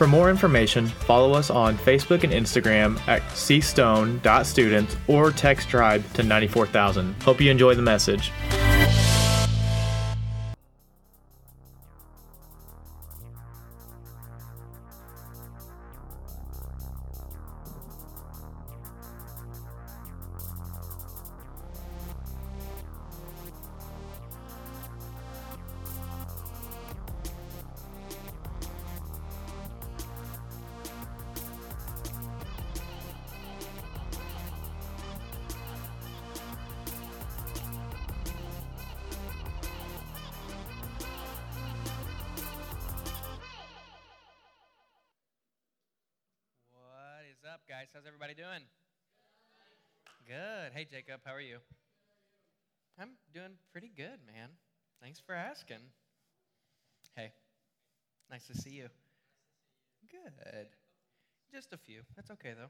For 0.00 0.06
more 0.06 0.30
information, 0.30 0.86
follow 0.86 1.34
us 1.34 1.50
on 1.50 1.76
Facebook 1.76 2.24
and 2.24 2.32
Instagram 2.32 2.98
at 3.06 3.20
cstone.students 3.32 4.96
or 5.08 5.30
text 5.30 5.68
tribe 5.68 6.02
to 6.14 6.22
94000. 6.22 7.22
Hope 7.22 7.38
you 7.38 7.50
enjoy 7.50 7.74
the 7.74 7.82
message. 7.82 8.32
Guys? 47.80 47.88
How's 47.94 48.06
everybody 48.06 48.34
doing? 48.34 48.60
Good. 50.26 50.72
Hey, 50.74 50.84
Jacob, 50.84 51.22
how 51.24 51.32
are 51.32 51.40
you? 51.40 51.56
I'm 53.00 53.12
doing 53.32 53.52
pretty 53.72 53.90
good, 53.96 54.20
man. 54.26 54.50
Thanks 55.00 55.18
for 55.18 55.34
asking. 55.34 55.78
Hey, 57.16 57.32
nice 58.30 58.46
to 58.48 58.54
see 58.54 58.70
you. 58.70 58.88
Good. 60.10 60.66
Just 61.54 61.72
a 61.72 61.78
few. 61.78 62.02
That's 62.16 62.30
okay, 62.32 62.52
though. 62.54 62.68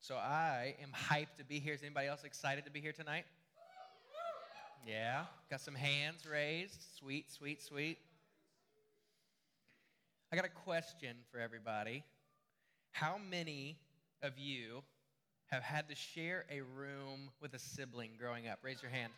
So 0.00 0.14
I 0.14 0.76
am 0.82 0.90
hyped 0.94 1.36
to 1.36 1.44
be 1.44 1.58
here. 1.58 1.74
Is 1.74 1.82
anybody 1.82 2.08
else 2.08 2.24
excited 2.24 2.64
to 2.64 2.70
be 2.70 2.80
here 2.80 2.92
tonight? 2.92 3.26
Yeah. 4.86 5.24
Got 5.50 5.60
some 5.60 5.74
hands 5.74 6.24
raised. 6.24 6.82
Sweet, 6.98 7.30
sweet, 7.30 7.62
sweet. 7.62 7.98
I 10.32 10.36
got 10.36 10.46
a 10.46 10.64
question 10.64 11.16
for 11.30 11.40
everybody. 11.40 12.04
How 12.94 13.18
many 13.28 13.76
of 14.22 14.38
you 14.38 14.84
have 15.46 15.64
had 15.64 15.88
to 15.88 15.96
share 15.96 16.44
a 16.48 16.60
room 16.60 17.28
with 17.40 17.52
a 17.52 17.58
sibling 17.58 18.12
growing 18.16 18.46
up? 18.46 18.60
Raise 18.62 18.80
your 18.80 18.90
hand. 18.92 19.12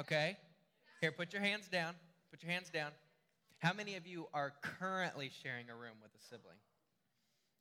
Okay. 0.00 0.36
Here, 1.00 1.12
put 1.12 1.32
your 1.32 1.42
hands 1.42 1.68
down. 1.68 1.94
Put 2.32 2.42
your 2.42 2.50
hands 2.50 2.70
down. 2.70 2.90
How 3.60 3.72
many 3.72 3.94
of 3.94 4.04
you 4.04 4.26
are 4.34 4.52
currently 4.62 5.30
sharing 5.44 5.70
a 5.70 5.76
room 5.76 5.94
with 6.02 6.10
a 6.20 6.24
sibling? 6.28 6.58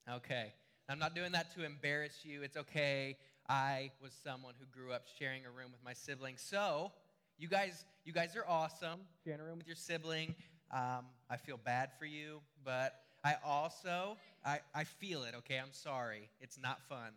Okay. 0.10 0.52
I'm 0.90 0.98
not 0.98 1.14
doing 1.14 1.34
that 1.34 1.54
to 1.54 1.66
embarrass 1.66 2.22
you. 2.24 2.42
It's 2.42 2.58
okay. 2.58 3.16
I 3.48 3.92
was 4.02 4.12
someone 4.24 4.56
who 4.60 4.66
grew 4.66 4.92
up 4.92 5.04
sharing 5.20 5.46
a 5.46 5.52
room 5.52 5.72
with 5.72 5.84
my 5.86 5.94
sibling. 5.94 6.38
So, 6.38 6.92
you 7.38 7.48
guys, 7.48 7.86
you 8.06 8.12
guys 8.12 8.36
are 8.36 8.46
awesome. 8.50 9.02
Sharing 9.24 9.40
a 9.40 9.44
room 9.44 9.60
with 9.60 9.68
your 9.68 9.76
sibling. 9.76 10.34
Um, 10.76 11.06
I 11.30 11.38
feel 11.38 11.58
bad 11.58 11.92
for 11.98 12.06
you, 12.06 12.42
but 12.66 12.94
I 13.24 13.36
also 13.46 14.18
I, 14.46 14.60
I 14.76 14.84
feel 14.84 15.24
it. 15.24 15.36
Okay, 15.38 15.58
I'm 15.58 15.72
sorry. 15.72 16.30
It's 16.42 16.60
not 16.60 16.82
fun. 16.90 17.14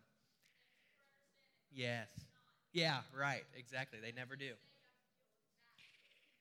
Yes. 1.72 2.08
Yeah. 2.72 3.00
Right. 3.18 3.44
Exactly. 3.56 4.00
They 4.00 4.12
never 4.12 4.36
do. 4.36 4.52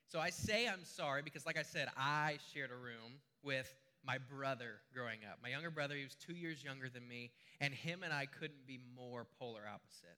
So 0.06 0.20
I 0.20 0.30
say 0.30 0.66
I'm 0.66 0.84
sorry 0.84 1.22
because, 1.22 1.44
like 1.46 1.58
I 1.58 1.62
said, 1.62 1.88
I 1.96 2.38
shared 2.54 2.70
a 2.70 2.76
room 2.76 3.20
with 3.42 3.72
my 4.04 4.18
brother 4.18 4.80
growing 4.94 5.20
up. 5.30 5.38
My 5.42 5.50
younger 5.50 5.70
brother, 5.70 5.96
he 5.96 6.04
was 6.04 6.14
two 6.14 6.34
years 6.34 6.64
younger 6.64 6.88
than 6.88 7.06
me, 7.06 7.30
and 7.60 7.74
him 7.74 8.02
and 8.02 8.12
I 8.12 8.26
couldn't 8.26 8.66
be 8.66 8.78
more 8.96 9.26
polar 9.38 9.62
opposite. 9.72 10.16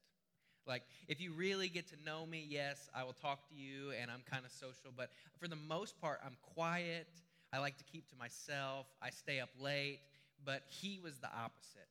Like, 0.67 0.83
if 1.09 1.21
you 1.21 1.33
really 1.33 1.69
get 1.69 1.89
to 1.89 1.97
know 2.05 2.27
me, 2.27 2.47
yes, 2.49 2.89
I 2.95 3.05
will 3.05 3.15
talk 3.15 3.49
to 3.49 3.55
you 3.55 3.93
and 4.01 4.11
I'm 4.11 4.23
kind 4.31 4.45
of 4.45 4.53
social, 4.53 4.93
but 4.97 5.11
for 5.39 5.49
the 5.49 5.57
most 5.57 6.01
part, 6.01 6.21
I'm 6.25 6.37
quiet. 6.55 7.09
I 7.53 7.59
like 7.59 7.77
to 7.79 7.85
keep 7.85 8.09
to 8.11 8.17
myself. 8.17 8.87
I 9.03 9.11
stay 9.11 9.41
up 9.41 9.51
late, 9.61 10.01
but 10.45 10.63
he 10.69 11.01
was 11.03 11.19
the 11.19 11.29
opposite. 11.29 11.89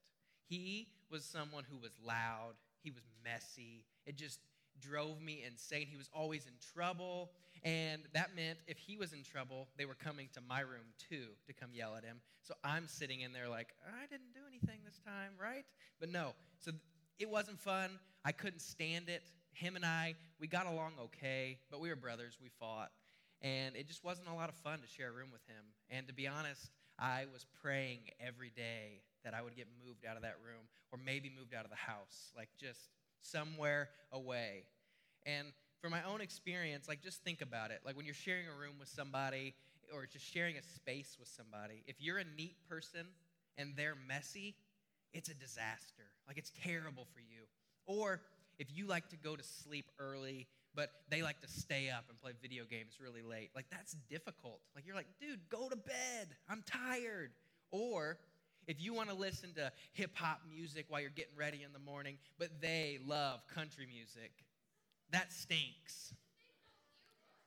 He 0.48 0.88
was 1.12 1.26
someone 1.26 1.64
who 1.70 1.78
was 1.78 1.92
loud, 2.06 2.54
he 2.82 2.92
was 2.92 3.04
messy. 3.24 3.86
It 4.06 4.18
just 4.18 4.40
drove 4.82 5.22
me 5.22 5.44
insane. 5.46 5.88
He 5.90 5.98
was 5.98 6.10
always 6.14 6.46
in 6.46 6.54
trouble, 6.74 7.32
and 7.64 8.02
that 8.14 8.36
meant 8.36 8.60
if 8.68 8.78
he 8.78 8.96
was 8.96 9.14
in 9.14 9.24
trouble, 9.24 9.68
they 9.78 9.86
were 9.86 9.96
coming 9.96 10.30
to 10.34 10.42
my 10.48 10.62
room 10.62 10.88
too 11.10 11.28
to 11.48 11.54
come 11.54 11.70
yell 11.74 11.96
at 11.98 12.04
him. 12.04 12.22
So 12.44 12.54
I'm 12.64 12.88
sitting 12.88 13.22
in 13.22 13.34
there 13.34 13.50
like, 13.50 13.68
I 13.86 14.08
didn't 14.08 14.34
do 14.34 14.40
anything 14.48 14.80
this 14.86 15.00
time, 15.06 15.34
right? 15.40 15.66
But 16.00 16.10
no. 16.10 16.34
So 16.60 16.72
it 17.20 17.30
wasn't 17.30 17.60
fun. 17.60 17.92
I 18.26 18.32
couldn't 18.32 18.62
stand 18.62 19.10
it. 19.10 19.22
Him 19.52 19.76
and 19.76 19.86
I, 19.86 20.16
we 20.40 20.48
got 20.48 20.66
along 20.66 20.94
okay, 21.06 21.58
but 21.70 21.80
we 21.82 21.90
were 21.90 21.96
brothers. 21.96 22.38
We 22.42 22.50
fought. 22.60 22.92
And 23.42 23.76
it 23.76 23.88
just 23.88 24.04
wasn't 24.04 24.28
a 24.30 24.34
lot 24.34 24.50
of 24.50 24.56
fun 24.56 24.80
to 24.80 24.88
share 24.88 25.10
a 25.10 25.12
room 25.12 25.30
with 25.32 25.46
him. 25.48 25.64
And 25.90 26.08
to 26.08 26.14
be 26.14 26.28
honest, 26.28 26.70
I 26.98 27.26
was 27.32 27.46
praying 27.62 28.00
every 28.26 28.52
day 28.56 29.02
that 29.24 29.34
I 29.34 29.42
would 29.42 29.56
get 29.56 29.68
moved 29.86 30.06
out 30.06 30.16
of 30.16 30.24
that 30.24 30.36
room 30.46 30.68
or 30.92 31.00
maybe 31.04 31.32
moved 31.38 31.54
out 31.54 31.64
of 31.64 31.70
the 31.70 31.78
house, 31.78 32.32
like 32.36 32.50
just 32.60 32.90
somewhere 33.22 33.90
away. 34.12 34.64
And 35.26 35.48
from 35.82 35.92
my 35.92 36.04
own 36.04 36.22
experience, 36.22 36.88
like 36.88 37.02
just 37.02 37.24
think 37.24 37.42
about 37.42 37.72
it. 37.72 37.80
Like 37.86 37.96
when 37.96 38.06
you're 38.06 38.16
sharing 38.16 38.48
a 38.48 38.60
room 38.60 38.76
with 38.80 38.90
somebody 38.90 39.54
or 39.94 40.06
just 40.06 40.26
sharing 40.26 40.58
a 40.58 40.62
space 40.62 41.18
with 41.20 41.28
somebody, 41.28 41.84
if 41.88 41.96
you're 42.00 42.18
a 42.18 42.26
neat 42.38 42.56
person 42.68 43.08
and 43.58 43.74
they're 43.76 43.98
messy, 44.08 44.56
it's 45.14 45.30
a 45.30 45.34
disaster. 45.34 46.04
Like 46.28 46.38
it's 46.38 46.52
terrible 46.64 47.08
for 47.14 47.20
you. 47.20 47.44
Or 47.86 48.22
if 48.58 48.68
you 48.76 48.88
like 48.88 49.10
to 49.10 49.18
go 49.18 49.36
to 49.36 49.44
sleep 49.44 49.86
early, 50.00 50.48
but 50.76 50.92
they 51.10 51.22
like 51.22 51.42
to 51.42 51.48
stay 51.48 51.90
up 51.90 52.06
and 52.10 52.20
play 52.22 52.32
video 52.42 52.64
games 52.66 53.00
really 53.02 53.22
late, 53.22 53.50
like 53.56 53.66
that's 53.72 53.96
difficult. 54.10 54.60
Like 54.76 54.86
you're 54.86 54.96
like, 54.96 55.08
dude, 55.20 55.40
go 55.50 55.70
to 55.70 55.76
bed. 55.76 56.28
I'm 56.48 56.64
tired. 56.66 57.32
Or 57.72 58.18
if 58.68 58.82
you 58.82 58.94
want 58.94 59.10
to 59.10 59.16
listen 59.16 59.54
to 59.56 59.72
hip 59.94 60.12
hop 60.14 60.42
music 60.48 60.86
while 60.90 61.02
you're 61.02 61.10
getting 61.10 61.36
ready 61.36 61.64
in 61.64 61.74
the 61.74 61.80
morning, 61.80 62.18
but 62.38 62.62
they 62.62 63.00
love 63.06 63.42
country 63.48 63.88
music, 63.92 64.32
that 65.12 65.34
stinks. 65.34 66.14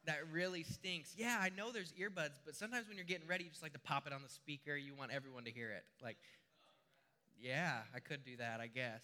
That 0.05 0.19
really 0.33 0.65
stinks. 0.65 1.15
Yeah, 1.17 1.39
I 1.41 1.51
know 1.56 1.71
there's 1.71 1.93
earbuds, 1.93 2.41
but 2.45 2.56
sometimes 2.56 2.89
when 2.89 2.97
you're 2.97 3.06
getting 3.06 3.28
ready, 3.28 3.45
you 3.45 3.51
just 3.51 3.62
like 3.62 3.75
to 3.75 3.78
pop 3.78 4.09
it 4.09 4.12
on 4.12 4.21
the 4.21 4.28
speaker. 4.28 4.75
You 4.75 4.95
want 4.97 5.12
everyone 5.12 5.45
to 5.45 5.53
hear 5.53 5.71
it. 5.71 5.84
Like, 6.03 6.17
yeah, 7.42 7.80
I 7.94 7.98
could 7.98 8.25
do 8.25 8.36
that, 8.38 8.60
I 8.60 8.69
guess. 8.69 9.03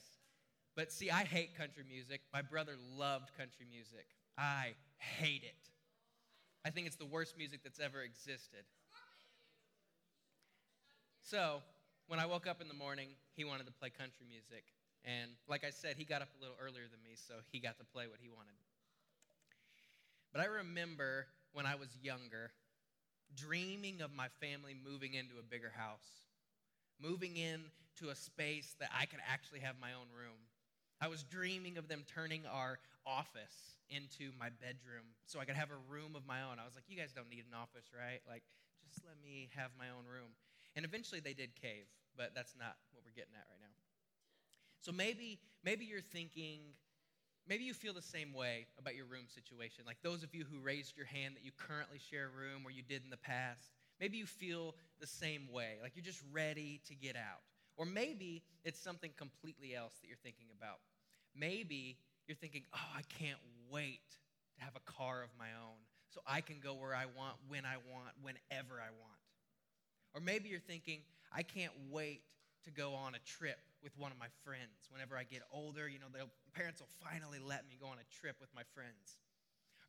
But 0.76 0.93
see, 0.93 1.10
I 1.10 1.25
hate 1.25 1.56
country 1.56 1.82
music. 1.88 2.21
My 2.32 2.41
brother 2.41 2.76
loved 2.97 3.37
country 3.37 3.66
music. 3.69 4.06
I 4.38 4.75
hate 4.97 5.43
it. 5.43 5.71
I 6.65 6.71
think 6.71 6.87
it's 6.87 6.97
the 6.97 7.06
worst 7.06 7.37
music 7.37 7.60
that's 7.65 7.81
ever 7.81 8.03
existed. 8.03 8.65
So, 11.20 11.61
when 12.06 12.20
I 12.20 12.26
woke 12.26 12.46
up 12.46 12.61
in 12.62 12.69
the 12.69 12.75
morning, 12.75 13.08
he 13.35 13.44
wanted 13.44 13.67
to 13.67 13.73
play 13.73 13.90
country 13.90 14.25
music. 14.29 14.64
And 15.05 15.31
like 15.49 15.64
I 15.64 15.70
said, 15.70 15.96
he 15.96 16.05
got 16.05 16.23
up 16.23 16.29
a 16.38 16.41
little 16.41 16.56
earlier 16.61 16.84
than 16.91 17.02
me, 17.02 17.17
so 17.17 17.34
he 17.50 17.58
got 17.58 17.79
to 17.79 17.84
play 17.84 18.06
what 18.06 18.19
he 18.23 18.29
wanted. 18.29 18.55
But 20.32 20.43
I 20.43 20.46
remember 20.46 21.26
when 21.52 21.67
I 21.67 21.75
was 21.75 21.88
younger, 22.02 22.50
dreaming 23.34 24.00
of 24.00 24.12
my 24.14 24.29
family 24.41 24.75
moving 24.75 25.14
into 25.14 25.38
a 25.38 25.43
bigger 25.43 25.73
house, 25.76 26.26
moving 27.00 27.37
into 27.99 28.12
a 28.12 28.17
space 28.17 28.77
that 28.79 28.91
I 28.95 29.06
could 29.06 29.19
actually 29.27 29.61
have 29.61 29.75
my 29.81 29.91
own 29.93 30.06
room. 30.15 30.39
I 31.00 31.09
was 31.09 31.23
dreaming 31.23 31.79
of 31.79 31.89
them 31.89 32.03
turning 32.06 32.43
our 32.47 32.79
office 33.06 33.79
into 33.91 34.31
my 34.39 34.50
bedroom 34.50 35.15
so 35.27 35.41
I 35.41 35.45
could 35.45 35.56
have 35.56 35.71
a 35.71 35.81
room 35.91 36.15
of 36.15 36.27
my 36.27 36.43
own. 36.43 36.59
I 36.59 36.65
was 36.65 36.75
like, 36.75 36.85
you 36.89 36.97
guys 36.97 37.12
don't 37.15 37.31
need 37.31 37.47
an 37.47 37.55
office, 37.55 37.91
right? 37.95 38.21
Like, 38.29 38.43
just 38.91 39.06
let 39.06 39.15
me 39.23 39.49
have 39.55 39.71
my 39.79 39.91
own 39.91 40.06
room. 40.06 40.35
And 40.77 40.85
eventually 40.85 41.21
they 41.21 41.35
did 41.35 41.55
cave, 41.55 41.87
but 42.17 42.35
that's 42.35 42.55
not 42.59 42.77
what 42.93 43.03
we're 43.06 43.15
getting 43.15 43.35
at 43.35 43.47
right 43.50 43.62
now. 43.62 43.75
So 44.81 44.93
maybe, 44.93 45.39
maybe 45.65 45.85
you're 45.85 46.03
thinking, 46.03 46.75
maybe 47.47 47.65
you 47.65 47.75
feel 47.75 47.94
the 47.94 48.03
same 48.03 48.35
way 48.35 48.67
about 48.79 48.94
your 48.94 49.06
room 49.06 49.27
situation. 49.27 49.85
Like 49.87 50.03
those 50.03 50.23
of 50.23 50.35
you 50.35 50.44
who 50.51 50.59
raised 50.59 50.97
your 50.97 51.06
hand 51.06 51.35
that 51.35 51.44
you 51.44 51.51
currently 51.56 51.99
share 51.99 52.27
a 52.27 52.35
room 52.35 52.62
or 52.67 52.71
you 52.71 52.83
did 52.83 53.03
in 53.03 53.11
the 53.11 53.23
past, 53.23 53.71
Maybe 54.01 54.17
you 54.17 54.27
feel 54.27 54.77
the 55.01 55.06
same 55.06 55.51
way, 55.53 55.79
like 55.83 55.93
you're 55.97 56.05
just 56.05 56.23
ready 56.33 56.81
to 56.87 56.94
get 56.94 57.17
out. 57.17 57.43
Or 57.79 57.87
maybe 57.87 58.43
it's 58.65 58.81
something 58.81 59.13
completely 59.17 59.75
else 59.75 59.95
that 60.03 60.09
you're 60.09 60.23
thinking 60.23 60.49
about. 60.59 60.81
Maybe 61.35 61.97
you're 62.27 62.37
thinking, 62.37 62.65
oh, 62.75 62.91
I 62.95 63.03
can't 63.19 63.39
wait 63.71 64.03
to 64.59 64.65
have 64.65 64.75
a 64.77 64.91
car 64.91 65.23
of 65.23 65.31
my 65.39 65.49
own 65.63 65.79
so 66.11 66.21
I 66.27 66.41
can 66.41 66.59
go 66.59 66.75
where 66.75 66.95
I 66.95 67.07
want, 67.07 67.37
when 67.47 67.65
I 67.65 67.77
want, 67.77 68.13
whenever 68.21 68.83
I 68.83 68.91
want. 68.99 69.23
Or 70.13 70.21
maybe 70.21 70.49
you're 70.49 70.59
thinking, 70.59 71.01
I 71.33 71.43
can't 71.43 71.73
wait 71.91 72.23
to 72.65 72.71
go 72.73 72.95
on 72.95 73.15
a 73.15 73.19
trip 73.21 73.59
with 73.83 73.97
one 73.97 74.11
of 74.11 74.19
my 74.19 74.27
friends. 74.45 74.91
Whenever 74.91 75.17
I 75.17 75.23
get 75.23 75.43
older, 75.53 75.89
you 75.89 76.01
know, 76.01 76.07
the 76.13 76.27
parents 76.53 76.81
will 76.81 76.91
finally 77.09 77.39
let 77.39 77.69
me 77.69 77.79
go 77.81 77.87
on 77.87 77.99
a 77.99 78.21
trip 78.21 78.37
with 78.41 78.51
my 78.55 78.63
friends. 78.75 79.17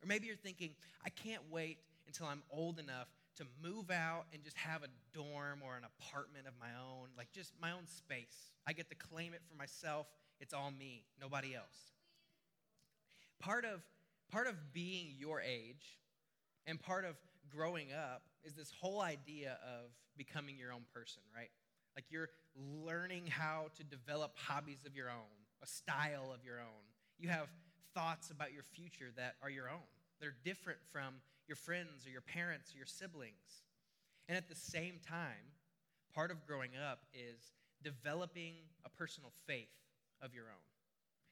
Or 0.02 0.06
maybe 0.06 0.26
you're 0.26 0.36
thinking, 0.36 0.70
I 1.04 1.10
can't 1.10 1.42
wait 1.50 1.78
until 2.06 2.26
I'm 2.26 2.42
old 2.52 2.78
enough 2.78 3.08
to 3.36 3.44
move 3.62 3.90
out 3.90 4.24
and 4.32 4.42
just 4.42 4.56
have 4.56 4.82
a 4.82 4.88
dorm 5.12 5.60
or 5.64 5.76
an 5.76 5.84
apartment 5.84 6.46
of 6.46 6.54
my 6.60 6.70
own, 6.78 7.08
like 7.16 7.32
just 7.32 7.52
my 7.60 7.72
own 7.72 7.86
space. 7.86 8.52
I 8.66 8.72
get 8.72 8.88
to 8.90 8.94
claim 8.94 9.34
it 9.34 9.40
for 9.48 9.56
myself. 9.56 10.06
It's 10.40 10.54
all 10.54 10.70
me, 10.70 11.04
nobody 11.20 11.54
else. 11.54 11.92
Part 13.40 13.64
of, 13.64 13.80
part 14.30 14.46
of 14.46 14.54
being 14.72 15.14
your 15.18 15.40
age 15.40 15.98
and 16.66 16.80
part 16.80 17.04
of 17.04 17.16
growing 17.54 17.92
up 17.92 18.22
is 18.44 18.54
this 18.54 18.72
whole 18.80 19.00
idea 19.00 19.58
of 19.64 19.90
becoming 20.16 20.56
your 20.58 20.72
own 20.72 20.82
person, 20.94 21.22
right? 21.34 21.50
Like 21.96 22.04
you're 22.10 22.28
learning 22.84 23.26
how 23.26 23.66
to 23.76 23.84
develop 23.84 24.32
hobbies 24.36 24.84
of 24.86 24.94
your 24.94 25.08
own, 25.08 25.38
a 25.62 25.66
style 25.66 26.32
of 26.34 26.44
your 26.44 26.60
own. 26.60 26.84
You 27.18 27.28
have 27.28 27.48
thoughts 27.94 28.30
about 28.30 28.52
your 28.52 28.62
future 28.62 29.10
that 29.16 29.36
are 29.42 29.50
your 29.50 29.68
own. 29.68 29.88
They're 30.20 30.36
different 30.44 30.78
from 30.92 31.14
your 31.50 31.56
friends 31.56 32.06
or 32.06 32.10
your 32.10 32.22
parents 32.22 32.72
or 32.72 32.76
your 32.78 32.86
siblings. 32.86 33.66
And 34.28 34.38
at 34.38 34.48
the 34.48 34.54
same 34.54 35.00
time, 35.04 35.50
part 36.14 36.30
of 36.30 36.46
growing 36.46 36.70
up 36.78 37.00
is 37.12 37.50
developing 37.82 38.54
a 38.86 38.88
personal 38.88 39.32
faith 39.48 39.74
of 40.22 40.32
your 40.32 40.44
own. 40.44 40.62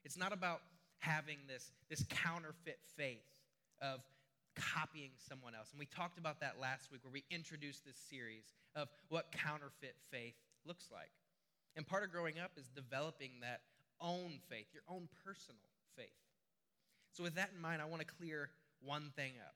It's 0.05 0.19
not 0.19 0.33
about 0.33 0.61
having 0.99 1.39
this, 1.47 1.71
this 1.89 2.05
counterfeit 2.11 2.81
faith 2.97 3.23
of 3.81 4.01
copying 4.57 5.11
someone 5.17 5.55
else. 5.55 5.69
And 5.71 5.79
we 5.79 5.87
talked 5.87 6.19
about 6.19 6.41
that 6.41 6.57
last 6.61 6.91
week 6.91 7.05
where 7.05 7.13
we 7.13 7.23
introduced 7.31 7.87
this 7.87 7.97
series 8.11 8.43
of 8.75 8.89
what 9.11 9.31
counterfeit 9.31 9.95
faith 10.11 10.35
looks 10.67 10.89
like. 10.93 11.13
And 11.77 11.87
part 11.87 12.03
of 12.03 12.11
growing 12.11 12.41
up 12.41 12.51
is 12.57 12.67
developing 12.75 13.31
that 13.43 13.61
own 14.01 14.41
faith, 14.49 14.67
your 14.75 14.83
own 14.89 15.09
personal 15.25 15.63
faith. 15.97 16.09
So, 17.13 17.23
with 17.23 17.37
that 17.37 17.51
in 17.55 17.63
mind, 17.63 17.81
I 17.81 17.85
want 17.85 18.01
to 18.01 18.07
clear 18.07 18.51
one 18.83 19.13
thing 19.15 19.33
up. 19.47 19.55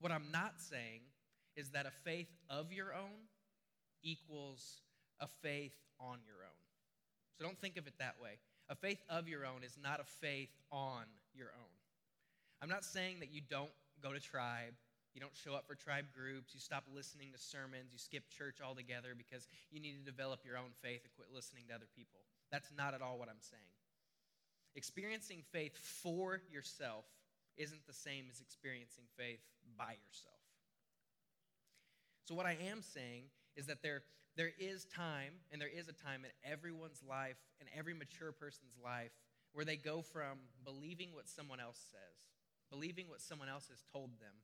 What 0.00 0.12
I'm 0.12 0.30
not 0.32 0.54
saying 0.58 1.00
is 1.56 1.70
that 1.70 1.86
a 1.86 1.90
faith 1.90 2.28
of 2.50 2.72
your 2.72 2.94
own 2.94 3.28
equals 4.02 4.82
a 5.20 5.26
faith 5.42 5.74
on 5.98 6.18
your 6.26 6.44
own. 6.44 6.60
So, 7.38 7.44
don't 7.44 7.58
think 7.58 7.76
of 7.76 7.86
it 7.86 7.94
that 7.98 8.16
way. 8.22 8.38
A 8.68 8.74
faith 8.74 9.02
of 9.08 9.28
your 9.28 9.46
own 9.46 9.62
is 9.64 9.76
not 9.82 10.00
a 10.00 10.04
faith 10.04 10.50
on 10.70 11.04
your 11.34 11.48
own. 11.48 11.72
I'm 12.62 12.68
not 12.68 12.84
saying 12.84 13.20
that 13.20 13.32
you 13.32 13.40
don't 13.48 13.70
go 14.02 14.12
to 14.12 14.20
tribe, 14.20 14.74
you 15.14 15.20
don't 15.20 15.36
show 15.36 15.54
up 15.54 15.66
for 15.66 15.74
tribe 15.74 16.06
groups, 16.14 16.52
you 16.52 16.60
stop 16.60 16.84
listening 16.94 17.32
to 17.32 17.38
sermons, 17.38 17.92
you 17.92 17.98
skip 17.98 18.24
church 18.28 18.58
altogether 18.64 19.14
because 19.16 19.48
you 19.70 19.80
need 19.80 19.96
to 19.96 20.04
develop 20.04 20.40
your 20.44 20.56
own 20.56 20.72
faith 20.82 21.00
and 21.04 21.12
quit 21.16 21.28
listening 21.32 21.64
to 21.68 21.74
other 21.74 21.88
people. 21.96 22.20
That's 22.50 22.70
not 22.76 22.94
at 22.94 23.02
all 23.02 23.18
what 23.18 23.28
I'm 23.28 23.40
saying. 23.40 23.72
Experiencing 24.74 25.42
faith 25.52 25.76
for 25.78 26.42
yourself 26.50 27.04
isn't 27.56 27.86
the 27.86 27.92
same 27.92 28.26
as 28.30 28.40
experiencing 28.40 29.04
faith 29.16 29.40
by 29.76 29.96
yourself. 30.06 30.40
So, 32.24 32.34
what 32.34 32.46
I 32.46 32.56
am 32.70 32.82
saying 32.82 33.24
is 33.56 33.66
that 33.66 33.82
there, 33.82 34.02
there 34.36 34.50
is 34.58 34.84
time, 34.86 35.32
and 35.52 35.60
there 35.60 35.70
is 35.70 35.88
a 35.88 35.92
time 35.92 36.24
in 36.24 36.30
everyone's 36.50 37.02
life, 37.08 37.36
in 37.60 37.66
every 37.76 37.94
mature 37.94 38.32
person's 38.32 38.76
life, 38.82 39.12
where 39.52 39.64
they 39.64 39.76
go 39.76 40.02
from 40.02 40.38
believing 40.64 41.10
what 41.14 41.28
someone 41.28 41.60
else 41.60 41.80
says 41.90 42.26
believing 42.70 43.08
what 43.08 43.20
someone 43.20 43.48
else 43.48 43.68
has 43.68 43.82
told 43.92 44.10
them, 44.20 44.34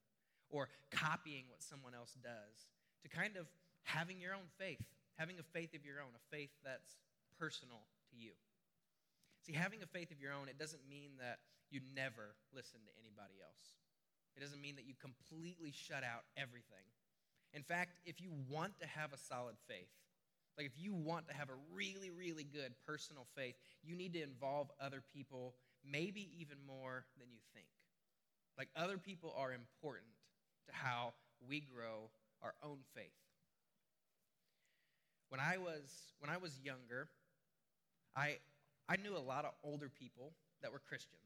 or 0.51 0.69
copying 0.91 1.45
what 1.49 1.63
someone 1.63 1.95
else 1.95 2.15
does, 2.23 2.69
to 3.03 3.09
kind 3.09 3.37
of 3.37 3.47
having 3.83 4.21
your 4.21 4.35
own 4.35 4.47
faith, 4.59 4.83
having 5.17 5.39
a 5.39 5.43
faith 5.43 5.75
of 5.75 5.85
your 5.85 6.01
own, 6.01 6.11
a 6.15 6.25
faith 6.35 6.51
that's 6.65 6.99
personal 7.39 7.83
to 8.11 8.17
you. 8.17 8.33
See, 9.43 9.53
having 9.53 9.83
a 9.83 9.87
faith 9.87 10.11
of 10.11 10.21
your 10.21 10.33
own, 10.33 10.49
it 10.49 10.59
doesn't 10.59 10.83
mean 10.89 11.19
that 11.19 11.39
you 11.71 11.81
never 11.95 12.35
listen 12.55 12.81
to 12.87 12.93
anybody 12.99 13.43
else. 13.43 13.75
It 14.37 14.41
doesn't 14.41 14.61
mean 14.61 14.77
that 14.77 14.87
you 14.87 14.95
completely 15.01 15.73
shut 15.75 16.05
out 16.05 16.23
everything. 16.37 16.87
In 17.53 17.63
fact, 17.63 18.01
if 18.07 18.21
you 18.21 18.31
want 18.49 18.79
to 18.81 18.87
have 18.87 19.13
a 19.13 19.19
solid 19.19 19.57
faith, 19.69 19.91
like 20.57 20.67
if 20.67 20.73
you 20.77 20.93
want 20.93 21.29
to 21.29 21.35
have 21.35 21.49
a 21.49 21.59
really, 21.75 22.11
really 22.11 22.45
good 22.45 22.73
personal 22.87 23.27
faith, 23.35 23.55
you 23.83 23.97
need 23.97 24.13
to 24.15 24.23
involve 24.23 24.71
other 24.81 25.03
people, 25.13 25.55
maybe 25.85 26.31
even 26.39 26.59
more 26.67 27.05
than 27.19 27.29
you 27.31 27.41
think. 27.55 27.67
Like 28.57 28.69
other 28.77 28.99
people 28.99 29.35
are 29.37 29.53
important 29.53 30.13
to 30.67 30.73
how 30.75 31.15
we 31.47 31.61
grow 31.61 32.11
our 32.43 32.55
own 32.63 32.79
faith. 32.95 33.13
When 35.31 35.41
I 35.41 35.57
was 35.57 36.13
when 36.21 36.31
I 36.31 36.37
was 36.37 36.61
younger, 36.63 37.09
I 38.15 38.37
I 38.93 39.01
knew 39.01 39.17
a 39.17 39.25
lot 39.25 39.49
of 39.49 39.57
older 39.65 39.89
people 39.89 40.37
that 40.61 40.69
were 40.69 40.85
Christians. 40.85 41.25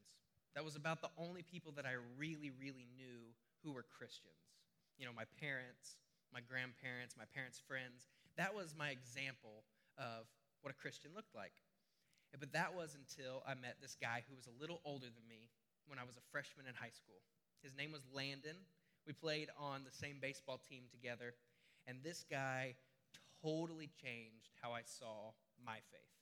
That 0.55 0.63
was 0.63 0.79
about 0.79 1.03
the 1.03 1.11
only 1.19 1.43
people 1.43 1.75
that 1.75 1.83
I 1.83 1.99
really 2.15 2.47
really 2.55 2.87
knew 2.95 3.35
who 3.59 3.75
were 3.75 3.83
Christians. 3.83 4.55
You 4.95 5.03
know, 5.03 5.11
my 5.11 5.27
parents, 5.35 5.99
my 6.31 6.39
grandparents, 6.39 7.19
my 7.19 7.27
parents' 7.35 7.59
friends. 7.59 8.07
That 8.39 8.55
was 8.55 8.71
my 8.71 8.95
example 8.95 9.67
of 9.99 10.31
what 10.63 10.71
a 10.71 10.79
Christian 10.79 11.11
looked 11.11 11.35
like. 11.35 11.51
But 12.39 12.55
that 12.55 12.71
was 12.71 12.95
until 12.95 13.43
I 13.43 13.51
met 13.59 13.83
this 13.83 13.99
guy 13.99 14.23
who 14.31 14.35
was 14.39 14.47
a 14.47 14.55
little 14.55 14.79
older 14.87 15.11
than 15.11 15.27
me 15.27 15.51
when 15.91 15.99
I 15.99 16.07
was 16.07 16.15
a 16.15 16.23
freshman 16.31 16.71
in 16.71 16.75
high 16.75 16.95
school. 16.95 17.19
His 17.63 17.75
name 17.75 17.91
was 17.91 18.07
Landon. 18.15 18.55
We 19.03 19.11
played 19.11 19.51
on 19.59 19.83
the 19.83 19.91
same 19.91 20.23
baseball 20.23 20.61
team 20.69 20.87
together, 20.87 21.35
and 21.83 21.99
this 21.99 22.23
guy 22.31 22.75
totally 23.43 23.91
changed 23.99 24.55
how 24.61 24.71
I 24.71 24.87
saw 24.87 25.35
my 25.59 25.83
faith. 25.91 26.16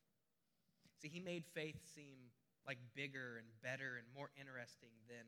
See, 1.05 1.09
he 1.09 1.19
made 1.19 1.45
faith 1.53 1.77
seem 1.93 2.17
like 2.65 2.79
bigger 2.95 3.37
and 3.37 3.45
better 3.61 4.01
and 4.01 4.07
more 4.17 4.31
interesting 4.41 4.89
than 5.07 5.21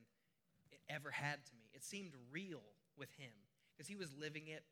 it 0.71 0.79
ever 0.89 1.11
had 1.11 1.45
to 1.45 1.53
me. 1.53 1.69
It 1.71 1.83
seemed 1.83 2.13
real 2.31 2.63
with 2.97 3.11
him 3.11 3.29
because 3.69 3.87
he 3.87 3.95
was 3.95 4.09
living 4.19 4.47
it 4.47 4.63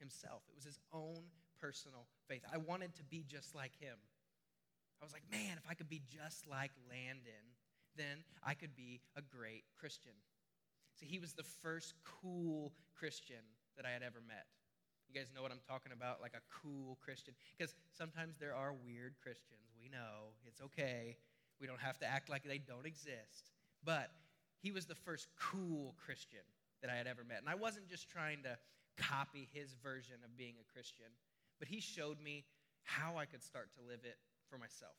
himself. 0.00 0.40
It 0.48 0.54
was 0.54 0.64
his 0.64 0.80
own 0.90 1.20
personal 1.60 2.06
faith. 2.28 2.40
I 2.50 2.56
wanted 2.56 2.94
to 2.94 3.04
be 3.04 3.26
just 3.28 3.54
like 3.54 3.76
him. 3.78 3.98
I 5.02 5.04
was 5.04 5.12
like, 5.12 5.28
man, 5.30 5.58
if 5.62 5.68
I 5.68 5.74
could 5.74 5.90
be 5.90 6.00
just 6.08 6.46
like 6.48 6.70
Landon, 6.88 7.44
then 7.94 8.24
I 8.42 8.54
could 8.54 8.74
be 8.74 9.02
a 9.16 9.20
great 9.20 9.64
Christian. 9.78 10.16
See, 10.98 11.04
he 11.04 11.18
was 11.18 11.34
the 11.34 11.44
first 11.60 11.92
cool 12.22 12.72
Christian 12.96 13.44
that 13.76 13.84
I 13.84 13.90
had 13.90 14.02
ever 14.02 14.22
met. 14.26 14.46
You 15.14 15.20
guys 15.20 15.30
know 15.30 15.42
what 15.42 15.52
I'm 15.52 15.62
talking 15.62 15.92
about? 15.92 16.20
Like 16.20 16.34
a 16.34 16.42
cool 16.50 16.98
Christian. 16.98 17.34
Because 17.56 17.76
sometimes 17.96 18.34
there 18.40 18.54
are 18.54 18.74
weird 18.84 19.14
Christians. 19.22 19.70
We 19.78 19.88
know. 19.88 20.34
It's 20.44 20.60
okay. 20.60 21.16
We 21.60 21.68
don't 21.68 21.80
have 21.80 21.98
to 22.00 22.06
act 22.06 22.28
like 22.28 22.42
they 22.42 22.58
don't 22.58 22.84
exist. 22.84 23.54
But 23.84 24.10
he 24.58 24.72
was 24.72 24.86
the 24.86 24.96
first 24.96 25.28
cool 25.38 25.94
Christian 26.04 26.42
that 26.82 26.90
I 26.90 26.96
had 26.96 27.06
ever 27.06 27.22
met. 27.22 27.38
And 27.38 27.48
I 27.48 27.54
wasn't 27.54 27.88
just 27.88 28.10
trying 28.10 28.42
to 28.42 28.58
copy 28.98 29.48
his 29.52 29.76
version 29.82 30.16
of 30.24 30.36
being 30.36 30.54
a 30.58 30.72
Christian, 30.72 31.06
but 31.58 31.68
he 31.68 31.80
showed 31.80 32.20
me 32.20 32.44
how 32.82 33.16
I 33.16 33.24
could 33.24 33.42
start 33.42 33.70
to 33.74 33.86
live 33.86 34.00
it 34.04 34.18
for 34.50 34.58
myself. 34.58 34.98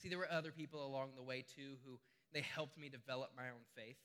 See, 0.00 0.08
there 0.08 0.18
were 0.18 0.30
other 0.30 0.52
people 0.52 0.86
along 0.86 1.10
the 1.16 1.22
way 1.22 1.44
too 1.44 1.76
who 1.84 1.98
they 2.32 2.40
helped 2.40 2.78
me 2.78 2.88
develop 2.88 3.30
my 3.36 3.48
own 3.48 3.64
faith. 3.76 3.98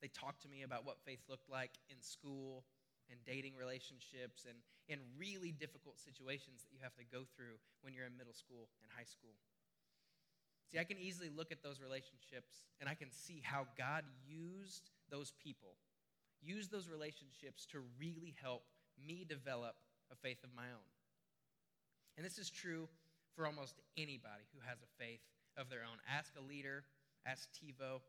They 0.00 0.08
talked 0.08 0.42
to 0.42 0.48
me 0.48 0.62
about 0.62 0.86
what 0.86 0.98
faith 1.04 1.20
looked 1.28 1.50
like 1.50 1.72
in 1.90 2.00
school 2.00 2.64
and 3.10 3.18
dating 3.26 3.58
relationships 3.58 4.46
and 4.46 4.56
in 4.88 4.98
really 5.18 5.52
difficult 5.52 5.98
situations 5.98 6.62
that 6.62 6.70
you 6.72 6.78
have 6.82 6.94
to 6.94 7.04
go 7.06 7.26
through 7.36 7.58
when 7.82 7.94
you're 7.94 8.06
in 8.06 8.16
middle 8.16 8.34
school 8.34 8.70
and 8.82 8.90
high 8.94 9.06
school. 9.06 9.34
See, 10.70 10.78
I 10.78 10.84
can 10.84 10.98
easily 10.98 11.28
look 11.28 11.50
at 11.50 11.62
those 11.62 11.82
relationships 11.82 12.70
and 12.80 12.88
I 12.88 12.94
can 12.94 13.10
see 13.10 13.42
how 13.42 13.66
God 13.76 14.04
used 14.26 14.90
those 15.10 15.32
people, 15.42 15.74
used 16.40 16.70
those 16.70 16.88
relationships 16.88 17.66
to 17.74 17.82
really 17.98 18.34
help 18.40 18.62
me 18.94 19.26
develop 19.28 19.74
a 20.12 20.16
faith 20.16 20.42
of 20.44 20.50
my 20.54 20.70
own. 20.70 20.88
And 22.16 22.24
this 22.24 22.38
is 22.38 22.50
true 22.50 22.88
for 23.34 23.46
almost 23.46 23.74
anybody 23.96 24.46
who 24.54 24.60
has 24.66 24.78
a 24.82 25.02
faith 25.02 25.22
of 25.56 25.68
their 25.70 25.80
own. 25.80 25.98
Ask 26.08 26.32
a 26.38 26.42
leader, 26.42 26.84
ask 27.26 27.48
TiVo. 27.50 28.00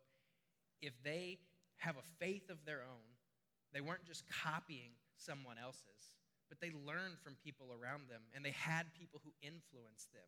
If 0.82 0.94
they 1.04 1.40
have 1.78 1.96
a 1.98 2.06
faith 2.20 2.50
of 2.50 2.58
their 2.66 2.82
own, 2.82 3.06
they 3.74 3.82
weren't 3.82 4.06
just 4.06 4.24
copying 4.28 4.92
someone 5.16 5.58
else's, 5.58 6.20
but 6.50 6.60
they 6.60 6.72
learned 6.72 7.20
from 7.24 7.40
people 7.44 7.72
around 7.72 8.10
them 8.10 8.22
and 8.36 8.44
they 8.44 8.56
had 8.56 8.94
people 8.98 9.22
who 9.24 9.32
influenced 9.42 10.12
them. 10.12 10.28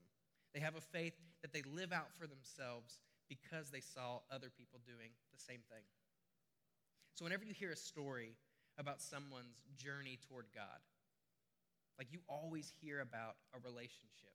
They 0.54 0.62
have 0.62 0.76
a 0.76 0.82
faith 0.82 1.14
that 1.42 1.52
they 1.52 1.64
live 1.64 1.92
out 1.92 2.14
for 2.14 2.28
themselves 2.28 3.00
because 3.28 3.72
they 3.72 3.82
saw 3.82 4.22
other 4.32 4.52
people 4.54 4.80
doing 4.86 5.12
the 5.34 5.42
same 5.42 5.66
thing. 5.68 5.84
So, 7.16 7.26
whenever 7.26 7.46
you 7.46 7.54
hear 7.54 7.72
a 7.72 7.76
story 7.76 8.36
about 8.78 9.02
someone's 9.02 9.62
journey 9.78 10.20
toward 10.28 10.46
God. 10.54 10.82
Like 11.98 12.08
you 12.12 12.20
always 12.28 12.74
hear 12.82 13.02
about 13.02 13.38
a 13.54 13.60
relationship, 13.62 14.34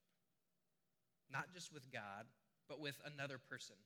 not 1.31 1.51
just 1.53 1.73
with 1.73 1.91
God, 1.91 2.27
but 2.69 2.81
with 2.81 2.95
another 3.05 3.39
person. 3.51 3.77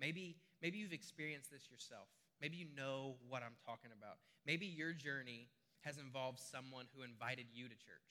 Maybe, 0.00 0.36
maybe 0.60 0.78
you've 0.78 0.92
experienced 0.92 1.52
this 1.52 1.70
yourself. 1.70 2.08
Maybe 2.40 2.56
you 2.56 2.66
know 2.76 3.16
what 3.28 3.42
I'm 3.42 3.56
talking 3.64 3.90
about. 3.96 4.18
Maybe 4.46 4.66
your 4.66 4.92
journey 4.92 5.48
has 5.80 5.98
involved 5.98 6.40
someone 6.40 6.86
who 6.94 7.02
invited 7.02 7.46
you 7.52 7.68
to 7.68 7.74
church. 7.74 8.08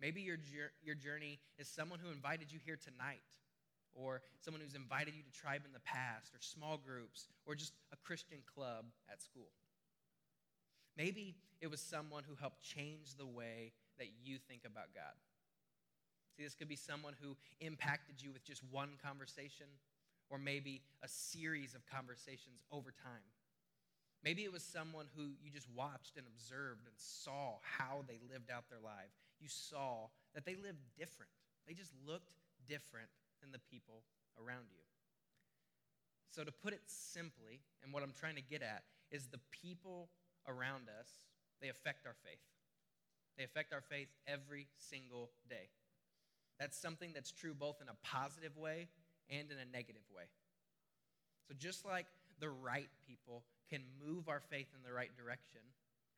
Maybe 0.00 0.20
your, 0.20 0.36
your 0.82 0.94
journey 0.94 1.38
is 1.58 1.68
someone 1.68 1.98
who 1.98 2.10
invited 2.10 2.52
you 2.52 2.58
here 2.64 2.76
tonight, 2.76 3.22
or 3.94 4.20
someone 4.40 4.60
who's 4.60 4.74
invited 4.74 5.14
you 5.14 5.22
to 5.22 5.32
tribe 5.32 5.62
in 5.64 5.72
the 5.72 5.80
past, 5.80 6.34
or 6.34 6.40
small 6.40 6.76
groups, 6.76 7.28
or 7.46 7.54
just 7.54 7.72
a 7.92 7.96
Christian 7.96 8.38
club 8.44 8.84
at 9.10 9.22
school. 9.22 9.48
Maybe 10.96 11.36
it 11.60 11.70
was 11.70 11.80
someone 11.80 12.24
who 12.28 12.34
helped 12.34 12.62
change 12.62 13.16
the 13.16 13.26
way 13.26 13.72
that 13.98 14.08
you 14.22 14.36
think 14.36 14.62
about 14.66 14.92
God. 14.94 15.16
See, 16.36 16.44
this 16.44 16.54
could 16.54 16.68
be 16.68 16.76
someone 16.76 17.14
who 17.22 17.36
impacted 17.60 18.20
you 18.20 18.32
with 18.32 18.44
just 18.44 18.62
one 18.70 18.90
conversation, 19.02 19.66
or 20.28 20.38
maybe 20.38 20.82
a 21.02 21.08
series 21.08 21.74
of 21.74 21.86
conversations 21.86 22.60
over 22.70 22.90
time. 22.90 23.24
Maybe 24.26 24.42
it 24.42 24.52
was 24.52 24.64
someone 24.66 25.06
who 25.14 25.38
you 25.38 25.54
just 25.54 25.70
watched 25.70 26.18
and 26.18 26.26
observed 26.26 26.82
and 26.90 26.96
saw 26.98 27.62
how 27.62 28.02
they 28.08 28.18
lived 28.26 28.50
out 28.50 28.66
their 28.68 28.82
life. 28.82 29.14
You 29.38 29.46
saw 29.46 30.10
that 30.34 30.44
they 30.44 30.56
lived 30.56 30.82
different, 30.98 31.30
they 31.62 31.74
just 31.74 31.92
looked 32.04 32.34
different 32.66 33.06
than 33.40 33.52
the 33.52 33.62
people 33.70 34.02
around 34.34 34.66
you. 34.74 34.82
So, 36.34 36.42
to 36.42 36.50
put 36.50 36.72
it 36.72 36.82
simply, 36.86 37.62
and 37.84 37.92
what 37.92 38.02
I'm 38.02 38.12
trying 38.18 38.34
to 38.34 38.42
get 38.42 38.62
at, 38.62 38.82
is 39.12 39.28
the 39.28 39.38
people 39.62 40.10
around 40.48 40.90
us, 40.90 41.08
they 41.62 41.68
affect 41.68 42.04
our 42.04 42.16
faith. 42.24 42.42
They 43.38 43.44
affect 43.44 43.72
our 43.72 43.80
faith 43.80 44.08
every 44.26 44.66
single 44.76 45.30
day. 45.48 45.70
That's 46.58 46.76
something 46.76 47.12
that's 47.14 47.30
true 47.30 47.54
both 47.54 47.80
in 47.80 47.86
a 47.88 47.94
positive 48.02 48.56
way 48.56 48.88
and 49.30 49.52
in 49.52 49.56
a 49.56 49.70
negative 49.70 50.02
way. 50.10 50.24
So, 51.46 51.54
just 51.56 51.86
like 51.86 52.06
the 52.40 52.50
right 52.50 52.90
people 53.06 53.44
can 53.70 53.82
move 54.00 54.28
our 54.28 54.40
faith 54.50 54.68
in 54.74 54.82
the 54.86 54.92
right 54.92 55.10
direction, 55.16 55.60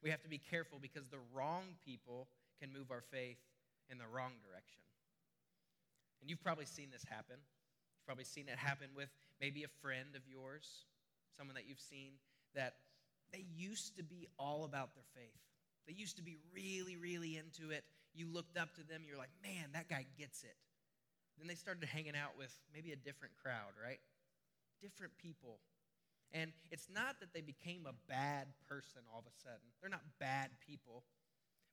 we 0.03 0.11
have 0.11 0.23
to 0.23 0.29
be 0.29 0.39
careful 0.39 0.79
because 0.81 1.09
the 1.09 1.23
wrong 1.35 1.75
people 1.85 2.29
can 2.61 2.73
move 2.73 2.91
our 2.91 3.03
faith 3.11 3.39
in 3.91 3.99
the 3.99 4.07
wrong 4.07 4.33
direction. 4.45 4.83
And 6.21 6.31
you've 6.31 6.43
probably 6.43 6.67
seen 6.67 6.91
this 6.93 7.05
happen. 7.09 7.37
You've 7.39 8.07
probably 8.07 8.25
seen 8.25 8.49
it 8.49 8.59
happen 8.59 8.89
with 8.95 9.09
maybe 9.41 9.65
a 9.65 9.73
friend 9.81 10.15
of 10.15 10.23
yours, 10.27 10.87
someone 11.37 11.55
that 11.55 11.69
you've 11.69 11.81
seen 11.81 12.19
that 12.55 12.75
they 13.33 13.45
used 13.57 13.97
to 13.97 14.03
be 14.03 14.27
all 14.39 14.65
about 14.65 14.95
their 14.95 15.07
faith. 15.15 15.41
They 15.87 15.95
used 15.95 16.17
to 16.17 16.23
be 16.23 16.37
really, 16.55 16.97
really 16.97 17.37
into 17.37 17.71
it. 17.73 17.85
You 18.15 18.27
looked 18.27 18.57
up 18.57 18.75
to 18.77 18.83
them, 18.87 19.03
you're 19.07 19.19
like, 19.19 19.33
man, 19.43 19.71
that 19.75 19.89
guy 19.89 20.05
gets 20.19 20.43
it. 20.43 20.57
Then 21.39 21.47
they 21.47 21.55
started 21.55 21.87
hanging 21.87 22.17
out 22.17 22.37
with 22.37 22.53
maybe 22.75 22.93
a 22.93 22.97
different 22.97 23.35
crowd, 23.41 23.79
right? 23.79 24.01
Different 24.83 25.13
people. 25.19 25.61
And 26.33 26.53
it's 26.71 26.89
not 26.93 27.21
that 27.21 27.33
they 27.33 27.41
became 27.41 27.87
a 27.87 27.97
bad 28.09 28.49
person 28.69 29.01
all 29.13 29.21
of 29.21 29.27
a 29.27 29.37
sudden. 29.41 29.65
They're 29.81 29.91
not 29.91 30.05
bad 30.21 30.51
people, 30.61 31.05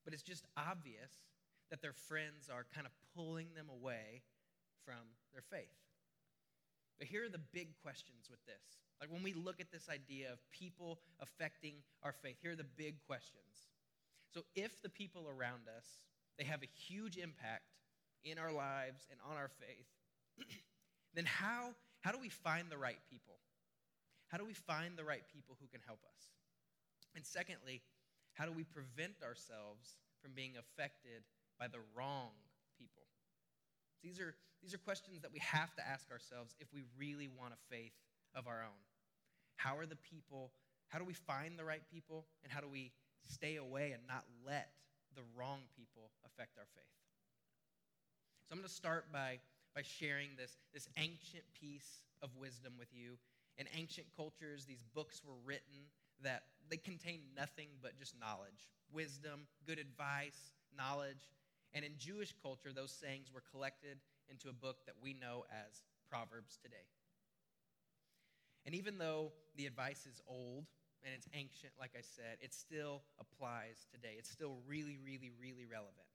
but 0.03 0.13
it's 0.13 0.23
just 0.23 0.45
obvious 0.55 1.11
that 1.69 1.81
their 1.81 1.93
friends 1.93 2.49
are 2.49 2.65
kind 2.73 2.87
of 2.87 2.93
pulling 3.15 3.47
them 3.55 3.67
away 3.69 4.21
from 4.85 5.11
their 5.33 5.41
faith. 5.41 5.75
But 6.97 7.07
here 7.07 7.25
are 7.25 7.29
the 7.29 7.43
big 7.51 7.75
questions 7.83 8.29
with 8.29 8.39
this. 8.45 8.79
Like 9.01 9.11
when 9.11 9.23
we 9.23 9.33
look 9.33 9.59
at 9.59 9.71
this 9.71 9.89
idea 9.89 10.31
of 10.31 10.39
people 10.51 10.99
affecting 11.19 11.73
our 12.03 12.13
faith, 12.13 12.37
here 12.41 12.51
are 12.51 12.55
the 12.55 12.71
big 12.77 12.95
questions. 13.05 13.67
So 14.33 14.41
if 14.55 14.81
the 14.81 14.89
people 14.89 15.27
around 15.27 15.63
us, 15.75 15.85
they 16.37 16.45
have 16.45 16.63
a 16.63 16.69
huge 16.87 17.17
impact 17.17 17.63
in 18.23 18.37
our 18.37 18.51
lives 18.51 19.07
and 19.11 19.19
on 19.29 19.37
our 19.37 19.49
faith, 19.59 19.87
then 21.13 21.25
how, 21.25 21.71
how 22.01 22.11
do 22.11 22.19
we 22.19 22.29
find 22.29 22.69
the 22.69 22.77
right 22.77 22.99
people? 23.09 23.35
How 24.35 24.43
do 24.43 24.45
we 24.45 24.59
find 24.67 24.99
the 24.99 25.07
right 25.07 25.23
people 25.31 25.55
who 25.61 25.67
can 25.71 25.79
help 25.87 26.03
us? 26.03 26.27
And 27.15 27.23
secondly, 27.25 27.79
how 28.33 28.43
do 28.43 28.51
we 28.51 28.65
prevent 28.67 29.23
ourselves 29.23 29.95
from 30.19 30.35
being 30.35 30.59
affected 30.59 31.23
by 31.57 31.71
the 31.71 31.79
wrong 31.95 32.35
people? 32.75 33.07
These 34.03 34.19
are, 34.19 34.35
these 34.61 34.73
are 34.73 34.77
questions 34.77 35.21
that 35.21 35.31
we 35.31 35.39
have 35.39 35.73
to 35.75 35.87
ask 35.87 36.11
ourselves 36.11 36.53
if 36.59 36.67
we 36.75 36.83
really 36.99 37.29
want 37.31 37.53
a 37.55 37.61
faith 37.73 37.95
of 38.35 38.45
our 38.45 38.59
own. 38.59 38.83
How 39.55 39.77
are 39.77 39.85
the 39.85 39.95
people, 39.95 40.51
how 40.89 40.99
do 40.99 41.05
we 41.05 41.13
find 41.15 41.57
the 41.57 41.63
right 41.63 41.87
people, 41.87 42.25
and 42.43 42.51
how 42.51 42.59
do 42.59 42.67
we 42.67 42.91
stay 43.23 43.55
away 43.55 43.93
and 43.93 44.03
not 44.05 44.25
let 44.45 44.67
the 45.15 45.23
wrong 45.39 45.63
people 45.79 46.11
affect 46.27 46.59
our 46.59 46.67
faith? 46.75 46.91
So 48.43 48.51
I'm 48.51 48.57
going 48.59 48.67
to 48.67 48.75
start 48.75 49.05
by, 49.13 49.39
by 49.73 49.81
sharing 49.81 50.35
this, 50.35 50.57
this 50.73 50.89
ancient 50.97 51.47
piece 51.57 52.03
of 52.21 52.35
wisdom 52.35 52.73
with 52.77 52.89
you. 52.91 53.15
In 53.57 53.67
ancient 53.73 54.07
cultures, 54.15 54.65
these 54.65 54.83
books 54.93 55.21
were 55.25 55.37
written 55.45 55.87
that 56.23 56.43
they 56.69 56.77
contain 56.77 57.21
nothing 57.35 57.69
but 57.81 57.97
just 57.97 58.19
knowledge, 58.19 58.67
wisdom, 58.91 59.47
good 59.65 59.79
advice, 59.79 60.51
knowledge. 60.75 61.29
And 61.73 61.85
in 61.85 61.93
Jewish 61.97 62.33
culture, 62.41 62.71
those 62.73 62.91
sayings 62.91 63.31
were 63.33 63.43
collected 63.51 63.97
into 64.29 64.49
a 64.49 64.53
book 64.53 64.77
that 64.85 64.95
we 65.01 65.13
know 65.13 65.45
as 65.51 65.83
Proverbs 66.09 66.57
today. 66.61 66.87
And 68.65 68.73
even 68.73 68.97
though 68.97 69.31
the 69.55 69.67
advice 69.67 70.07
is 70.09 70.21
old 70.27 70.65
and 71.03 71.13
it's 71.13 71.27
ancient, 71.33 71.73
like 71.79 71.91
I 71.97 72.01
said, 72.01 72.41
it 72.41 72.53
still 72.53 73.03
applies 73.19 73.85
today. 73.91 74.15
It's 74.17 74.29
still 74.29 74.57
really, 74.67 74.97
really, 74.97 75.31
really 75.39 75.65
relevant. 75.69 76.09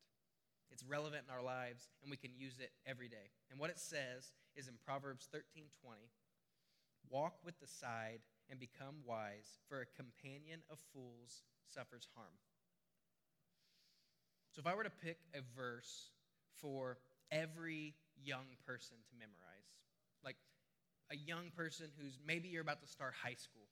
It's 0.72 0.82
relevant 0.82 1.24
in 1.28 1.34
our 1.34 1.42
lives, 1.42 1.88
and 2.02 2.10
we 2.10 2.16
can 2.16 2.30
use 2.34 2.58
it 2.58 2.70
every 2.86 3.08
day. 3.08 3.30
And 3.50 3.58
what 3.58 3.70
it 3.70 3.78
says 3.78 4.32
is 4.54 4.68
in 4.68 4.74
Proverbs 4.84 5.28
13 5.30 5.66
20, 5.82 5.98
walk 7.08 7.34
with 7.44 7.58
the 7.60 7.66
side 7.66 8.20
and 8.48 8.58
become 8.58 8.96
wise, 9.06 9.58
for 9.68 9.80
a 9.80 9.86
companion 9.96 10.60
of 10.70 10.78
fools 10.92 11.42
suffers 11.68 12.08
harm. 12.14 12.34
So 14.50 14.60
if 14.60 14.66
I 14.66 14.74
were 14.74 14.84
to 14.84 14.90
pick 14.90 15.18
a 15.34 15.40
verse 15.56 16.10
for 16.60 16.98
every 17.30 17.94
young 18.22 18.58
person 18.66 18.96
to 19.08 19.14
memorize, 19.14 19.70
like 20.24 20.36
a 21.10 21.16
young 21.16 21.50
person 21.56 21.86
who's 21.96 22.18
maybe 22.26 22.48
you're 22.48 22.62
about 22.62 22.82
to 22.82 22.88
start 22.88 23.14
high 23.14 23.38
school, 23.38 23.70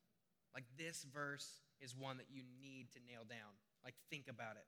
like 0.55 0.65
this 0.79 1.05
verse 1.13 1.61
is 1.81 1.97
one 1.97 2.17
that 2.19 2.31
you 2.31 2.43
need 2.63 2.93
to 2.93 3.01
nail 3.07 3.27
down. 3.29 3.59
Like 3.85 3.95
think 4.11 4.29
about 4.29 4.55
it. 4.55 4.67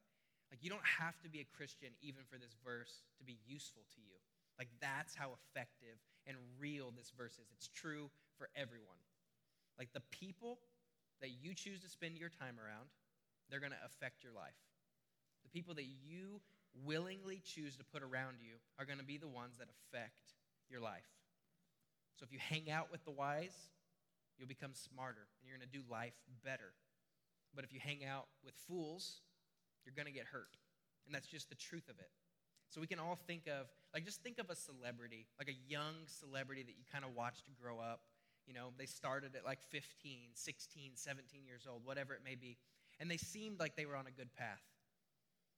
Like, 0.51 0.67
you 0.67 0.71
don't 0.71 0.85
have 0.99 1.15
to 1.23 1.31
be 1.31 1.39
a 1.39 1.47
Christian 1.57 1.95
even 2.03 2.27
for 2.27 2.35
this 2.35 2.59
verse 2.67 3.07
to 3.19 3.25
be 3.25 3.39
useful 3.47 3.87
to 3.95 4.01
you. 4.03 4.19
Like, 4.59 4.69
that's 4.83 5.15
how 5.15 5.39
effective 5.39 6.03
and 6.27 6.37
real 6.59 6.91
this 6.91 7.15
verse 7.17 7.39
is. 7.39 7.47
It's 7.55 7.71
true 7.71 8.11
for 8.41 8.49
everyone. 8.57 8.97
Like, 9.77 9.93
the 9.93 10.01
people 10.09 10.57
that 11.21 11.29
you 11.29 11.53
choose 11.53 11.85
to 11.85 11.89
spend 11.93 12.17
your 12.17 12.33
time 12.33 12.57
around, 12.57 12.89
they're 13.53 13.61
going 13.61 13.77
to 13.77 13.85
affect 13.85 14.25
your 14.25 14.33
life. 14.33 14.57
The 15.45 15.53
people 15.53 15.77
that 15.77 15.85
you 15.85 16.41
willingly 16.73 17.45
choose 17.45 17.77
to 17.77 17.85
put 17.85 18.01
around 18.03 18.41
you 18.41 18.57
are 18.81 18.89
going 18.89 18.99
to 18.99 19.05
be 19.05 19.21
the 19.21 19.29
ones 19.29 19.61
that 19.61 19.69
affect 19.69 20.33
your 20.73 20.81
life. 20.81 21.05
So, 22.17 22.25
if 22.25 22.33
you 22.33 22.41
hang 22.41 22.73
out 22.73 22.89
with 22.91 23.05
the 23.05 23.13
wise, 23.13 23.69
you'll 24.41 24.49
become 24.49 24.73
smarter 24.73 25.29
and 25.37 25.45
you're 25.45 25.61
going 25.61 25.69
to 25.69 25.77
do 25.77 25.85
life 25.93 26.17
better. 26.43 26.73
But 27.55 27.65
if 27.65 27.73
you 27.77 27.81
hang 27.81 28.05
out 28.09 28.25
with 28.45 28.55
fools, 28.67 29.21
you're 29.85 29.95
going 29.95 30.09
to 30.09 30.17
get 30.17 30.25
hurt. 30.33 30.57
And 31.05 31.15
that's 31.15 31.27
just 31.27 31.49
the 31.49 31.57
truth 31.57 31.89
of 31.91 31.99
it. 31.99 32.09
So 32.71 32.81
we 32.81 32.87
can 32.87 33.01
all 33.01 33.19
think 33.27 33.49
of, 33.49 33.67
like, 33.93 34.05
just 34.05 34.23
think 34.23 34.39
of 34.39 34.49
a 34.49 34.55
celebrity, 34.55 35.27
like 35.39 35.49
a 35.49 35.59
young 35.69 36.07
celebrity 36.07 36.63
that 36.63 36.79
you 36.79 36.85
kind 36.91 37.05
of 37.05 37.17
watched 37.17 37.43
grow 37.61 37.81
up. 37.81 38.01
You 38.47 38.55
know, 38.55 38.71
they 38.79 38.87
started 38.87 39.37
at 39.37 39.45
like 39.45 39.63
15, 39.71 40.31
16, 40.35 40.93
17 40.95 41.47
years 41.47 41.67
old, 41.71 41.85
whatever 41.85 42.15
it 42.15 42.21
may 42.25 42.35
be. 42.35 42.57
And 42.99 43.11
they 43.11 43.17
seemed 43.17 43.61
like 43.61 43.77
they 43.77 43.87
were 43.87 43.97
on 43.97 44.07
a 44.07 44.11
good 44.11 44.35
path. 44.35 44.63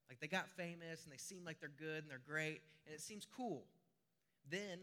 Like 0.08 0.20
they 0.20 0.28
got 0.28 0.48
famous 0.56 1.04
and 1.04 1.12
they 1.12 1.18
seem 1.18 1.44
like 1.44 1.58
they're 1.58 1.70
good 1.78 2.02
and 2.02 2.10
they're 2.10 2.20
great 2.26 2.60
and 2.86 2.94
it 2.94 3.00
seems 3.00 3.26
cool. 3.36 3.64
Then, 4.50 4.78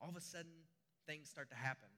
all 0.00 0.08
of 0.08 0.16
a 0.16 0.20
sudden, 0.20 0.52
things 1.06 1.28
start 1.28 1.50
to 1.50 1.56
happen. 1.56 1.88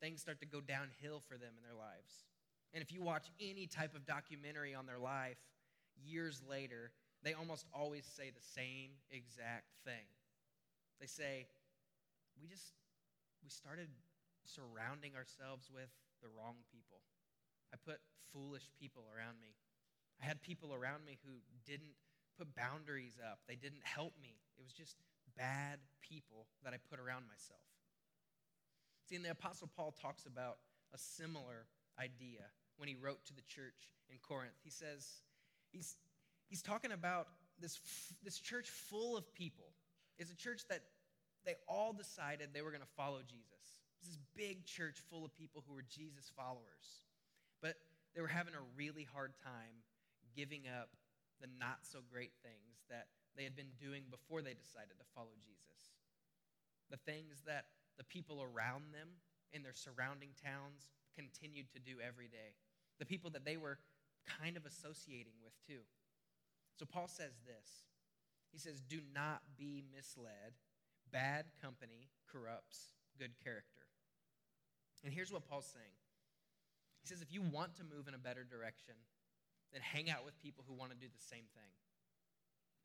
Things 0.00 0.20
start 0.20 0.40
to 0.40 0.46
go 0.46 0.60
downhill 0.60 1.20
for 1.28 1.34
them 1.34 1.52
in 1.56 1.62
their 1.62 1.78
lives. 1.78 2.26
And 2.72 2.82
if 2.82 2.92
you 2.92 3.02
watch 3.02 3.26
any 3.40 3.66
type 3.66 3.94
of 3.94 4.06
documentary 4.06 4.74
on 4.74 4.86
their 4.86 4.98
life, 4.98 5.38
years 6.04 6.42
later, 6.48 6.90
they 7.22 7.34
almost 7.34 7.66
always 7.74 8.04
say 8.04 8.30
the 8.30 8.42
same 8.54 8.90
exact 9.10 9.66
thing. 9.84 10.06
They 11.00 11.06
say, 11.06 11.46
We 12.40 12.48
just, 12.48 12.72
we 13.42 13.50
started 13.50 13.88
surrounding 14.50 15.14
ourselves 15.14 15.70
with 15.70 15.90
the 16.22 16.28
wrong 16.28 16.62
people. 16.68 17.00
I 17.72 17.78
put 17.78 18.02
foolish 18.32 18.66
people 18.78 19.06
around 19.14 19.38
me. 19.40 19.54
I 20.20 20.26
had 20.26 20.42
people 20.42 20.74
around 20.74 21.06
me 21.06 21.18
who 21.24 21.40
didn't 21.64 21.94
put 22.36 22.54
boundaries 22.54 23.18
up, 23.20 23.40
they 23.46 23.56
didn't 23.56 23.84
help 23.84 24.14
me. 24.20 24.40
It 24.56 24.62
was 24.62 24.72
just 24.72 24.96
bad 25.36 25.78
people 26.00 26.46
that 26.64 26.72
I 26.72 26.78
put 26.88 26.98
around 26.98 27.28
myself. 27.28 27.60
See, 29.08 29.16
and 29.16 29.24
the 29.24 29.30
Apostle 29.30 29.68
Paul 29.76 29.92
talks 29.92 30.26
about 30.26 30.58
a 30.94 30.98
similar 30.98 31.66
idea 31.98 32.48
when 32.76 32.88
he 32.88 32.96
wrote 32.96 33.24
to 33.26 33.34
the 33.34 33.42
church 33.42 33.92
in 34.10 34.18
Corinth. 34.22 34.54
He 34.62 34.70
says, 34.70 35.06
he's, 35.70 35.96
he's 36.48 36.62
talking 36.62 36.92
about 36.92 37.28
this, 37.60 37.78
this 38.22 38.38
church 38.38 38.68
full 38.68 39.16
of 39.16 39.32
people. 39.34 39.72
It's 40.18 40.30
a 40.30 40.36
church 40.36 40.62
that 40.68 40.80
they 41.44 41.54
all 41.68 41.92
decided 41.92 42.50
they 42.52 42.62
were 42.62 42.70
going 42.70 42.82
to 42.82 42.96
follow 42.96 43.20
Jesus. 43.26 43.79
It's 44.00 44.16
this 44.16 44.18
big 44.32 44.64
church 44.64 45.04
full 45.12 45.24
of 45.24 45.36
people 45.36 45.62
who 45.68 45.74
were 45.76 45.84
Jesus 45.84 46.32
followers. 46.32 47.04
But 47.60 47.76
they 48.16 48.24
were 48.24 48.32
having 48.32 48.56
a 48.56 48.64
really 48.76 49.04
hard 49.04 49.36
time 49.44 49.84
giving 50.34 50.64
up 50.64 50.88
the 51.40 51.48
not 51.60 51.84
so 51.84 52.00
great 52.08 52.32
things 52.40 52.88
that 52.88 53.12
they 53.36 53.44
had 53.44 53.54
been 53.54 53.76
doing 53.76 54.08
before 54.10 54.40
they 54.40 54.56
decided 54.56 54.96
to 54.96 55.06
follow 55.14 55.36
Jesus. 55.40 55.92
The 56.88 56.96
things 57.04 57.44
that 57.44 57.68
the 57.98 58.04
people 58.04 58.40
around 58.40 58.96
them 58.96 59.20
in 59.52 59.62
their 59.62 59.76
surrounding 59.76 60.32
towns 60.40 60.88
continued 61.14 61.68
to 61.76 61.80
do 61.80 62.00
every 62.00 62.28
day. 62.28 62.56
The 62.98 63.06
people 63.06 63.30
that 63.36 63.44
they 63.44 63.56
were 63.56 63.78
kind 64.40 64.56
of 64.56 64.64
associating 64.64 65.36
with 65.44 65.52
too. 65.66 65.84
So 66.78 66.86
Paul 66.86 67.08
says 67.08 67.36
this 67.44 67.84
He 68.52 68.58
says, 68.58 68.80
Do 68.80 69.00
not 69.14 69.42
be 69.58 69.84
misled. 69.94 70.56
Bad 71.12 71.46
company 71.60 72.08
corrupts 72.30 72.96
good 73.18 73.32
character. 73.44 73.79
And 75.04 75.12
here's 75.12 75.32
what 75.32 75.48
Paul's 75.48 75.70
saying 75.70 75.94
He 77.02 77.08
says, 77.08 77.22
If 77.22 77.32
you 77.32 77.42
want 77.42 77.76
to 77.76 77.84
move 77.84 78.08
in 78.08 78.14
a 78.14 78.20
better 78.20 78.44
direction, 78.44 78.94
then 79.72 79.82
hang 79.82 80.10
out 80.10 80.24
with 80.24 80.38
people 80.42 80.64
who 80.66 80.74
want 80.74 80.90
to 80.92 80.98
do 80.98 81.06
the 81.06 81.22
same 81.22 81.46
thing. 81.54 81.72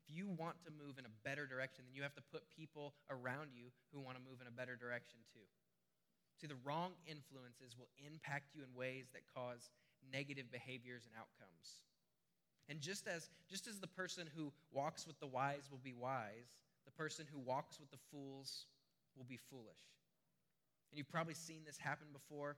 If 0.06 0.14
you 0.14 0.30
want 0.30 0.62
to 0.62 0.70
move 0.70 1.02
in 1.02 1.06
a 1.06 1.14
better 1.26 1.50
direction, 1.50 1.82
then 1.82 1.94
you 1.94 2.06
have 2.06 2.14
to 2.14 2.30
put 2.30 2.46
people 2.54 2.94
around 3.10 3.50
you 3.50 3.74
who 3.90 3.98
want 3.98 4.14
to 4.14 4.22
move 4.22 4.38
in 4.38 4.46
a 4.46 4.54
better 4.54 4.78
direction 4.78 5.18
too. 5.34 5.42
See, 6.38 6.46
the 6.46 6.62
wrong 6.62 6.94
influences 7.10 7.74
will 7.74 7.90
impact 7.98 8.54
you 8.54 8.62
in 8.62 8.70
ways 8.76 9.10
that 9.12 9.26
cause 9.34 9.70
negative 10.12 10.52
behaviors 10.52 11.08
and 11.10 11.14
outcomes. 11.18 11.82
And 12.68 12.80
just 12.80 13.08
as, 13.08 13.30
just 13.48 13.66
as 13.66 13.80
the 13.80 13.90
person 13.90 14.28
who 14.36 14.52
walks 14.70 15.06
with 15.06 15.18
the 15.18 15.26
wise 15.26 15.70
will 15.70 15.82
be 15.82 15.94
wise, 15.94 16.58
the 16.84 16.92
person 16.92 17.26
who 17.32 17.38
walks 17.40 17.80
with 17.80 17.90
the 17.90 18.02
fools 18.10 18.66
will 19.16 19.24
be 19.24 19.38
foolish. 19.50 19.95
And 20.90 20.98
you've 20.98 21.10
probably 21.10 21.34
seen 21.34 21.62
this 21.66 21.78
happen 21.78 22.08
before, 22.12 22.56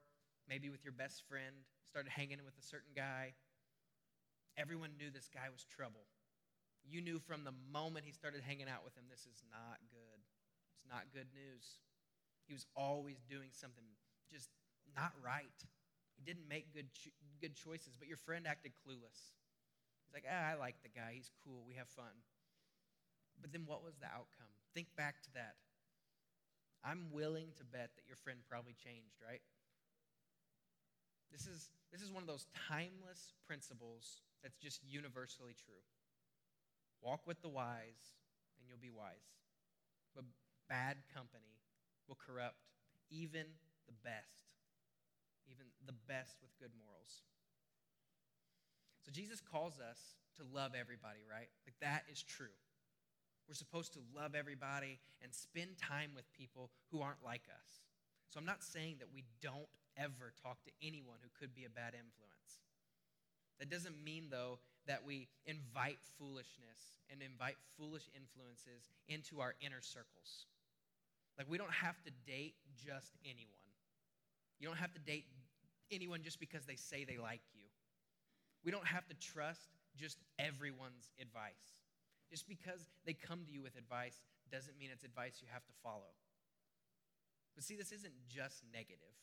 maybe 0.49 0.68
with 0.70 0.85
your 0.85 0.92
best 0.92 1.23
friend, 1.28 1.64
started 1.85 2.11
hanging 2.11 2.38
with 2.44 2.56
a 2.58 2.64
certain 2.64 2.92
guy. 2.94 3.35
Everyone 4.56 4.90
knew 4.99 5.11
this 5.11 5.30
guy 5.32 5.49
was 5.50 5.64
trouble. 5.64 6.04
You 6.85 7.00
knew 7.00 7.18
from 7.18 7.44
the 7.44 7.54
moment 7.73 8.06
he 8.06 8.12
started 8.12 8.42
hanging 8.42 8.68
out 8.68 8.85
with 8.85 8.97
him, 8.97 9.04
this 9.11 9.28
is 9.28 9.44
not 9.52 9.78
good. 9.92 10.20
It's 10.76 10.88
not 10.88 11.12
good 11.12 11.28
news. 11.35 11.80
He 12.47 12.54
was 12.54 12.64
always 12.76 13.20
doing 13.28 13.52
something 13.52 13.85
just 14.30 14.49
not 14.97 15.12
right. 15.25 15.58
He 16.16 16.25
didn't 16.25 16.49
make 16.49 16.73
good, 16.73 16.88
cho- 16.92 17.16
good 17.40 17.54
choices, 17.54 17.94
but 17.99 18.08
your 18.08 18.16
friend 18.16 18.47
acted 18.47 18.73
clueless. 18.73 19.37
He's 20.04 20.14
like, 20.14 20.25
ah, 20.25 20.52
I 20.52 20.54
like 20.56 20.80
the 20.82 20.88
guy. 20.88 21.12
He's 21.14 21.30
cool. 21.44 21.64
We 21.68 21.76
have 21.76 21.88
fun. 21.88 22.25
But 23.40 23.52
then 23.52 23.64
what 23.66 23.85
was 23.85 23.97
the 24.00 24.08
outcome? 24.08 24.50
Think 24.75 24.88
back 24.97 25.23
to 25.23 25.30
that. 25.35 25.54
I'm 26.88 27.12
willing 27.12 27.52
to 27.61 27.64
bet 27.64 27.92
that 27.97 28.09
your 28.09 28.16
friend 28.16 28.40
probably 28.49 28.73
changed, 28.73 29.21
right? 29.21 29.45
This 31.28 31.45
is, 31.45 31.68
this 31.92 32.00
is 32.00 32.09
one 32.09 32.25
of 32.25 32.28
those 32.28 32.47
timeless 32.57 33.37
principles 33.45 34.25
that's 34.42 34.57
just 34.57 34.80
universally 34.88 35.52
true. 35.52 35.85
Walk 37.04 37.26
with 37.26 37.42
the 37.42 37.52
wise, 37.52 38.16
and 38.57 38.64
you'll 38.64 38.80
be 38.80 38.88
wise. 38.88 39.37
But 40.16 40.25
bad 40.68 40.97
company 41.12 41.61
will 42.09 42.16
corrupt 42.16 42.64
even 43.12 43.45
the 43.85 43.97
best, 44.00 44.57
even 45.45 45.68
the 45.85 45.97
best 46.09 46.40
with 46.40 46.57
good 46.57 46.73
morals. 46.80 47.21
So 49.04 49.12
Jesus 49.12 49.40
calls 49.45 49.76
us 49.76 50.16
to 50.37 50.42
love 50.57 50.73
everybody, 50.73 51.21
right? 51.28 51.49
Like 51.68 51.76
that 51.80 52.04
is 52.11 52.23
true. 52.23 52.57
We're 53.49 53.55
supposed 53.55 53.95
to 53.95 54.00
love 54.14 54.35
everybody 54.35 55.00
and 55.23 55.32
spend 55.32 55.78
time 55.80 56.13
with 56.15 56.30
people 56.37 56.71
who 56.93 57.00
aren't 57.00 57.25
like 57.25 57.49
us. 57.49 57.80
So 58.28 58.39
I'm 58.39 58.45
not 58.45 58.63
saying 58.63 58.97
that 59.00 59.08
we 59.13 59.25
don't 59.41 59.73
ever 59.97 60.37
talk 60.45 60.63
to 60.65 60.71
anyone 60.84 61.17
who 61.25 61.32
could 61.41 61.54
be 61.54 61.65
a 61.65 61.73
bad 61.73 61.97
influence. 61.97 62.61
That 63.58 63.71
doesn't 63.71 63.97
mean, 64.04 64.28
though, 64.30 64.61
that 64.87 65.04
we 65.04 65.28
invite 65.47 65.99
foolishness 66.19 66.95
and 67.11 67.23
invite 67.23 67.56
foolish 67.76 68.04
influences 68.15 68.93
into 69.08 69.41
our 69.41 69.54
inner 69.61 69.80
circles. 69.80 70.47
Like, 71.37 71.49
we 71.49 71.56
don't 71.56 71.73
have 71.73 71.97
to 72.04 72.11
date 72.26 72.54
just 72.76 73.17
anyone. 73.25 73.65
You 74.61 74.69
don't 74.69 74.78
have 74.78 74.93
to 74.93 75.00
date 75.00 75.25
anyone 75.91 76.23
just 76.23 76.39
because 76.39 76.67
they 76.67 76.76
say 76.76 77.04
they 77.04 77.17
like 77.17 77.41
you. 77.54 77.65
We 78.65 78.71
don't 78.71 78.87
have 78.87 79.06
to 79.08 79.15
trust 79.15 79.73
just 79.97 80.19
everyone's 80.39 81.11
advice. 81.21 81.78
Just 82.30 82.49
because 82.49 82.86
they 83.06 83.14
come 83.14 83.45
to 83.47 83.52
you 83.52 83.62
with 83.62 83.76
advice 83.76 84.21
doesn't 84.52 84.78
mean 84.78 84.91
it's 84.93 85.04
advice 85.04 85.38
you 85.41 85.49
have 85.52 85.64
to 85.64 85.73
follow. 85.82 86.12
But 87.54 87.64
see, 87.64 87.76
this 87.76 87.93
isn't 87.93 88.12
just 88.28 88.62
negative. 88.73 89.17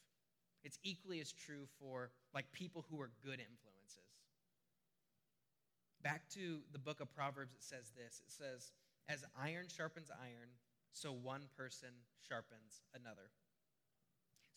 It's 0.63 0.79
equally 0.83 1.21
as 1.21 1.31
true 1.31 1.67
for 1.79 2.09
like 2.33 2.51
people 2.51 2.85
who 2.89 2.99
are 2.99 3.11
good 3.23 3.39
influences. 3.39 4.09
Back 6.01 6.27
to 6.33 6.59
the 6.71 6.79
book 6.79 6.99
of 6.99 7.13
Proverbs, 7.15 7.53
it 7.53 7.63
says 7.63 7.91
this. 7.95 8.21
It 8.25 8.31
says, 8.31 8.71
as 9.07 9.23
iron 9.39 9.67
sharpens 9.69 10.09
iron, 10.11 10.49
so 10.91 11.11
one 11.11 11.43
person 11.55 11.89
sharpens 12.27 12.81
another. 12.93 13.29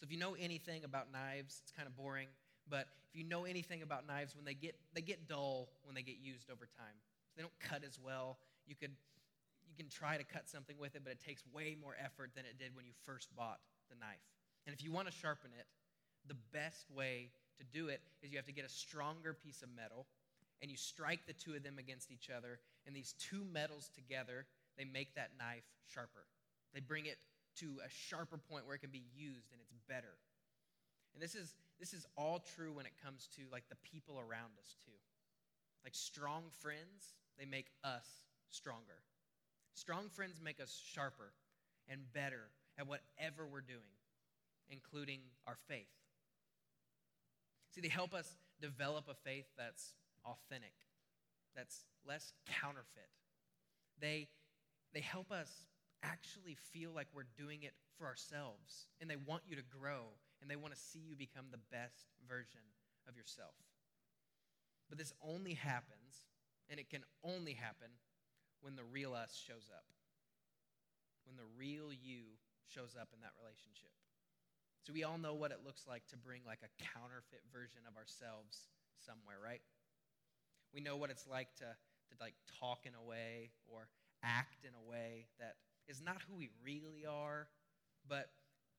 So 0.00 0.04
if 0.04 0.12
you 0.12 0.18
know 0.18 0.34
anything 0.38 0.84
about 0.84 1.12
knives, 1.12 1.60
it's 1.62 1.72
kind 1.72 1.88
of 1.88 1.96
boring, 1.96 2.28
but 2.68 2.86
if 3.10 3.18
you 3.18 3.24
know 3.24 3.44
anything 3.44 3.82
about 3.82 4.06
knives, 4.06 4.36
when 4.36 4.44
they 4.44 4.54
get 4.54 4.76
they 4.94 5.00
get 5.00 5.28
dull 5.28 5.68
when 5.84 5.94
they 5.94 6.02
get 6.02 6.16
used 6.22 6.50
over 6.50 6.66
time. 6.66 6.94
They 7.38 7.46
don't 7.46 7.60
cut 7.62 7.86
as 7.86 7.98
well. 8.02 8.36
You 8.66 8.74
could 8.74 8.90
you 9.70 9.76
can 9.78 9.88
try 9.88 10.18
to 10.18 10.24
cut 10.24 10.50
something 10.50 10.74
with 10.76 10.96
it, 10.96 11.02
but 11.04 11.12
it 11.12 11.22
takes 11.22 11.44
way 11.54 11.76
more 11.80 11.94
effort 12.02 12.32
than 12.34 12.44
it 12.44 12.58
did 12.58 12.74
when 12.74 12.84
you 12.84 12.92
first 13.06 13.30
bought 13.36 13.60
the 13.88 13.94
knife. 13.94 14.26
And 14.66 14.74
if 14.74 14.82
you 14.82 14.90
want 14.90 15.06
to 15.06 15.14
sharpen 15.14 15.50
it, 15.56 15.66
the 16.26 16.34
best 16.52 16.90
way 16.90 17.30
to 17.58 17.64
do 17.64 17.86
it 17.86 18.02
is 18.20 18.32
you 18.32 18.38
have 18.38 18.46
to 18.46 18.52
get 18.52 18.64
a 18.64 18.68
stronger 18.68 19.32
piece 19.32 19.62
of 19.62 19.68
metal 19.70 20.06
and 20.60 20.70
you 20.70 20.76
strike 20.76 21.20
the 21.26 21.32
two 21.32 21.54
of 21.54 21.62
them 21.62 21.78
against 21.78 22.10
each 22.10 22.30
other, 22.34 22.58
and 22.84 22.94
these 22.94 23.14
two 23.18 23.44
metals 23.52 23.90
together, 23.94 24.46
they 24.76 24.84
make 24.84 25.14
that 25.14 25.30
knife 25.38 25.62
sharper. 25.86 26.26
They 26.74 26.80
bring 26.80 27.06
it 27.06 27.18
to 27.62 27.78
a 27.84 27.88
sharper 27.88 28.38
point 28.38 28.66
where 28.66 28.74
it 28.74 28.80
can 28.80 28.90
be 28.90 29.06
used 29.14 29.52
and 29.52 29.60
it's 29.60 29.72
better. 29.88 30.18
And 31.14 31.22
this 31.22 31.34
is 31.34 31.54
this 31.78 31.94
is 31.94 32.06
all 32.16 32.42
true 32.56 32.72
when 32.74 32.86
it 32.86 32.92
comes 33.02 33.28
to 33.36 33.42
like 33.52 33.68
the 33.68 33.78
people 33.86 34.18
around 34.18 34.58
us 34.58 34.74
too. 34.84 34.98
Like 35.84 35.94
strong 35.94 36.42
friends, 36.60 37.14
they 37.38 37.44
make 37.44 37.68
us 37.84 38.06
stronger. 38.50 39.02
Strong 39.74 40.08
friends 40.10 40.40
make 40.42 40.60
us 40.60 40.80
sharper 40.92 41.32
and 41.88 42.12
better 42.12 42.50
at 42.78 42.86
whatever 42.86 43.46
we're 43.46 43.60
doing, 43.60 43.96
including 44.70 45.20
our 45.46 45.56
faith. 45.68 45.86
See, 47.74 47.80
they 47.80 47.88
help 47.88 48.14
us 48.14 48.28
develop 48.60 49.04
a 49.08 49.14
faith 49.14 49.46
that's 49.56 49.94
authentic, 50.24 50.74
that's 51.54 51.84
less 52.06 52.32
counterfeit. 52.60 53.10
They, 54.00 54.28
they 54.92 55.00
help 55.00 55.30
us 55.30 55.50
actually 56.02 56.56
feel 56.72 56.90
like 56.94 57.06
we're 57.14 57.30
doing 57.36 57.62
it 57.62 57.74
for 57.98 58.06
ourselves, 58.06 58.86
and 59.00 59.10
they 59.10 59.16
want 59.16 59.42
you 59.46 59.56
to 59.56 59.62
grow, 59.62 60.06
and 60.40 60.50
they 60.50 60.56
want 60.56 60.74
to 60.74 60.80
see 60.80 61.00
you 61.00 61.16
become 61.16 61.46
the 61.50 61.58
best 61.70 62.06
version 62.28 62.62
of 63.08 63.16
yourself. 63.16 63.54
But 64.88 64.98
this 64.98 65.12
only 65.22 65.54
happens, 65.54 66.26
and 66.70 66.78
it 66.78 66.88
can 66.88 67.02
only 67.24 67.54
happen 67.54 67.88
when 68.60 68.76
the 68.76 68.84
real 68.84 69.14
us 69.14 69.34
shows 69.34 69.70
up, 69.72 69.84
when 71.24 71.36
the 71.36 71.48
real 71.56 71.92
you 71.92 72.36
shows 72.68 72.96
up 72.98 73.08
in 73.14 73.20
that 73.20 73.32
relationship. 73.40 73.92
So 74.82 74.92
we 74.92 75.04
all 75.04 75.18
know 75.18 75.34
what 75.34 75.50
it 75.50 75.60
looks 75.64 75.84
like 75.88 76.06
to 76.08 76.16
bring 76.16 76.42
like 76.46 76.60
a 76.64 76.72
counterfeit 76.80 77.44
version 77.52 77.84
of 77.88 77.96
ourselves 77.96 78.68
somewhere, 79.04 79.36
right? 79.42 79.60
We 80.72 80.80
know 80.80 80.96
what 80.96 81.10
it's 81.10 81.26
like 81.26 81.54
to, 81.56 81.68
to 81.68 82.14
like 82.20 82.34
talk 82.60 82.84
in 82.84 82.92
a 82.94 83.04
way 83.04 83.50
or 83.68 83.88
act 84.22 84.64
in 84.64 84.72
a 84.72 84.84
way 84.90 85.26
that 85.38 85.56
is 85.88 86.00
not 86.00 86.20
who 86.28 86.36
we 86.36 86.50
really 86.64 87.04
are, 87.08 87.48
but 88.08 88.28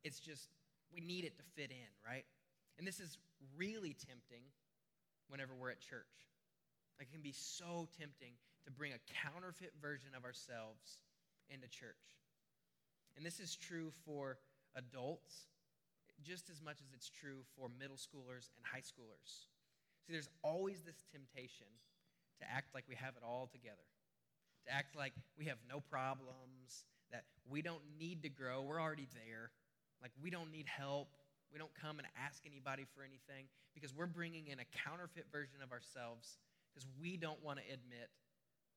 it's 0.04 0.20
just 0.20 0.50
we 0.94 1.02
need 1.02 1.26
it 1.26 1.38
to 1.38 1.44
fit 1.56 1.72
in, 1.72 1.90
right? 2.06 2.26
And 2.78 2.88
this 2.88 3.00
is 3.00 3.18
really 3.58 3.94
tempting 3.94 4.44
whenever 5.28 5.54
we're 5.54 5.72
at 5.72 5.80
church. 5.80 6.29
Like 7.00 7.08
it 7.08 7.12
can 7.12 7.22
be 7.22 7.34
so 7.34 7.88
tempting 7.98 8.34
to 8.66 8.72
bring 8.72 8.92
a 8.92 9.00
counterfeit 9.24 9.72
version 9.82 10.12
of 10.16 10.26
ourselves 10.26 11.00
into 11.50 11.68
church. 11.68 12.20
And 13.16 13.26
this 13.26 13.40
is 13.40 13.56
true 13.56 13.92
for 14.06 14.38
adults 14.76 15.48
just 16.22 16.50
as 16.50 16.62
much 16.62 16.78
as 16.84 16.92
it's 16.94 17.10
true 17.10 17.48
for 17.56 17.70
middle 17.80 17.96
schoolers 17.96 18.52
and 18.56 18.64
high 18.64 18.84
schoolers. 18.84 19.48
See, 20.06 20.12
there's 20.12 20.30
always 20.44 20.82
this 20.82 21.04
temptation 21.12 21.68
to 22.42 22.46
act 22.52 22.76
like 22.76 22.84
we 22.90 22.96
have 22.96 23.16
it 23.16 23.24
all 23.24 23.48
together, 23.52 23.88
to 24.68 24.74
act 24.74 24.96
like 24.96 25.14
we 25.38 25.46
have 25.46 25.58
no 25.70 25.80
problems, 25.80 26.84
that 27.12 27.24
we 27.50 27.62
don't 27.62 27.82
need 27.98 28.24
to 28.24 28.30
grow, 28.30 28.62
we're 28.62 28.82
already 28.82 29.08
there, 29.14 29.52
like 30.02 30.12
we 30.22 30.30
don't 30.30 30.52
need 30.52 30.68
help, 30.68 31.08
We 31.52 31.58
don't 31.58 31.74
come 31.74 31.98
and 31.98 32.08
ask 32.14 32.46
anybody 32.46 32.86
for 32.94 33.02
anything 33.02 33.50
because 33.74 33.94
we're 33.94 34.12
bringing 34.12 34.48
in 34.48 34.60
a 34.60 34.68
counterfeit 34.86 35.26
version 35.32 35.62
of 35.64 35.72
ourselves 35.72 36.38
because 36.70 36.88
we 37.00 37.18
don't 37.18 37.44
want 37.44 37.60
to 37.60 37.66
admit 37.66 38.10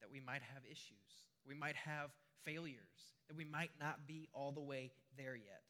that 0.01 0.11
we 0.11 0.21
might 0.21 0.43
have 0.43 0.63
issues, 0.65 1.29
we 1.47 1.55
might 1.55 1.77
have 1.77 2.11
failures, 2.45 3.13
that 3.29 3.37
we 3.37 3.45
might 3.45 3.71
not 3.81 4.07
be 4.07 4.29
all 4.33 4.53
the 4.53 4.61
way 4.61 4.91
there 5.17 5.37
yet. 5.37 5.63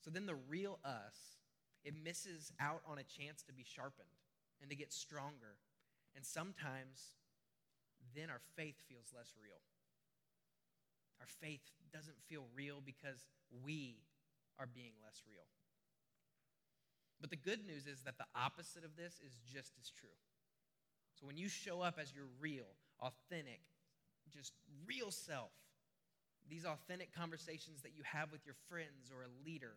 So 0.00 0.10
then 0.10 0.26
the 0.26 0.36
real 0.48 0.78
us, 0.84 1.38
it 1.84 1.94
misses 2.02 2.52
out 2.60 2.82
on 2.86 2.98
a 2.98 3.04
chance 3.04 3.42
to 3.42 3.52
be 3.52 3.64
sharpened 3.64 4.08
and 4.60 4.70
to 4.70 4.76
get 4.76 4.92
stronger. 4.92 5.58
And 6.14 6.24
sometimes 6.24 7.14
then 8.14 8.30
our 8.30 8.40
faith 8.56 8.76
feels 8.88 9.12
less 9.14 9.32
real. 9.40 9.60
Our 11.20 11.26
faith 11.40 11.60
doesn't 11.92 12.16
feel 12.28 12.44
real 12.54 12.82
because 12.84 13.26
we 13.64 13.98
are 14.58 14.66
being 14.66 14.92
less 15.02 15.22
real. 15.28 15.46
But 17.20 17.30
the 17.30 17.36
good 17.36 17.66
news 17.66 17.86
is 17.86 18.02
that 18.02 18.18
the 18.18 18.28
opposite 18.34 18.84
of 18.84 18.96
this 18.96 19.20
is 19.24 19.40
just 19.52 19.72
as 19.80 19.90
true. 19.90 20.16
So 21.18 21.26
when 21.26 21.36
you 21.36 21.48
show 21.48 21.80
up 21.80 21.98
as 22.00 22.14
your 22.14 22.26
real, 22.40 22.68
authentic, 23.00 23.60
just 24.30 24.52
real 24.86 25.10
self, 25.10 25.50
these 26.48 26.64
authentic 26.64 27.14
conversations 27.14 27.82
that 27.82 27.92
you 27.96 28.02
have 28.04 28.30
with 28.30 28.44
your 28.44 28.54
friends 28.68 29.10
or 29.10 29.22
a 29.22 29.48
leader, 29.48 29.74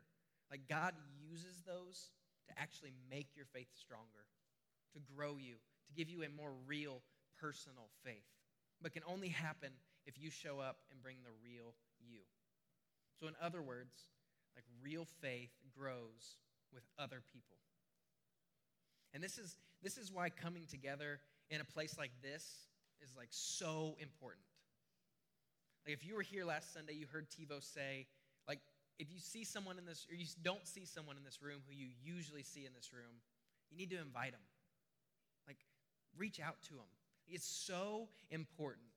like 0.51 0.61
God 0.67 0.93
uses 1.19 1.63
those 1.65 2.11
to 2.47 2.59
actually 2.59 2.93
make 3.09 3.27
your 3.35 3.45
faith 3.45 3.69
stronger, 3.73 4.27
to 4.93 4.99
grow 5.15 5.37
you, 5.37 5.55
to 5.87 5.93
give 5.93 6.09
you 6.09 6.23
a 6.23 6.29
more 6.29 6.51
real 6.67 7.01
personal 7.39 7.89
faith. 8.03 8.27
But 8.81 8.93
can 8.93 9.03
only 9.07 9.29
happen 9.29 9.71
if 10.05 10.19
you 10.19 10.29
show 10.29 10.59
up 10.59 10.77
and 10.91 11.01
bring 11.01 11.17
the 11.23 11.31
real 11.43 11.73
you. 11.99 12.21
So, 13.19 13.27
in 13.27 13.33
other 13.41 13.61
words, 13.61 13.95
like 14.55 14.65
real 14.81 15.05
faith 15.21 15.51
grows 15.77 16.37
with 16.73 16.83
other 16.97 17.21
people. 17.33 17.57
And 19.13 19.23
this 19.23 19.37
is, 19.37 19.55
this 19.83 19.97
is 19.97 20.11
why 20.11 20.29
coming 20.29 20.65
together 20.69 21.19
in 21.49 21.61
a 21.61 21.65
place 21.65 21.97
like 21.97 22.11
this 22.21 22.67
is 23.01 23.15
like 23.15 23.29
so 23.31 23.95
important. 23.99 24.43
Like 25.85 25.93
if 25.95 26.05
you 26.05 26.15
were 26.15 26.21
here 26.21 26.45
last 26.45 26.73
Sunday, 26.73 26.93
you 26.93 27.07
heard 27.11 27.27
TiVo 27.29 27.63
say, 27.63 28.07
like, 28.47 28.59
if 28.97 29.11
you 29.13 29.19
see 29.19 29.43
someone 29.43 29.77
in 29.77 29.85
this, 29.85 30.05
or 30.11 30.15
you 30.15 30.25
don't 30.43 30.67
see 30.67 30.83
someone 30.83 31.15
in 31.15 31.23
this 31.23 31.41
room 31.41 31.61
who 31.67 31.73
you 31.73 31.87
usually 32.03 32.43
see 32.43 32.65
in 32.65 32.73
this 32.73 32.91
room, 32.91 33.21
you 33.71 33.77
need 33.77 33.89
to 33.91 33.97
invite 33.97 34.31
them. 34.31 34.41
Like, 35.47 35.57
reach 36.17 36.39
out 36.39 36.61
to 36.63 36.73
them. 36.73 36.89
It's 37.27 37.45
so 37.45 38.09
important 38.29 38.87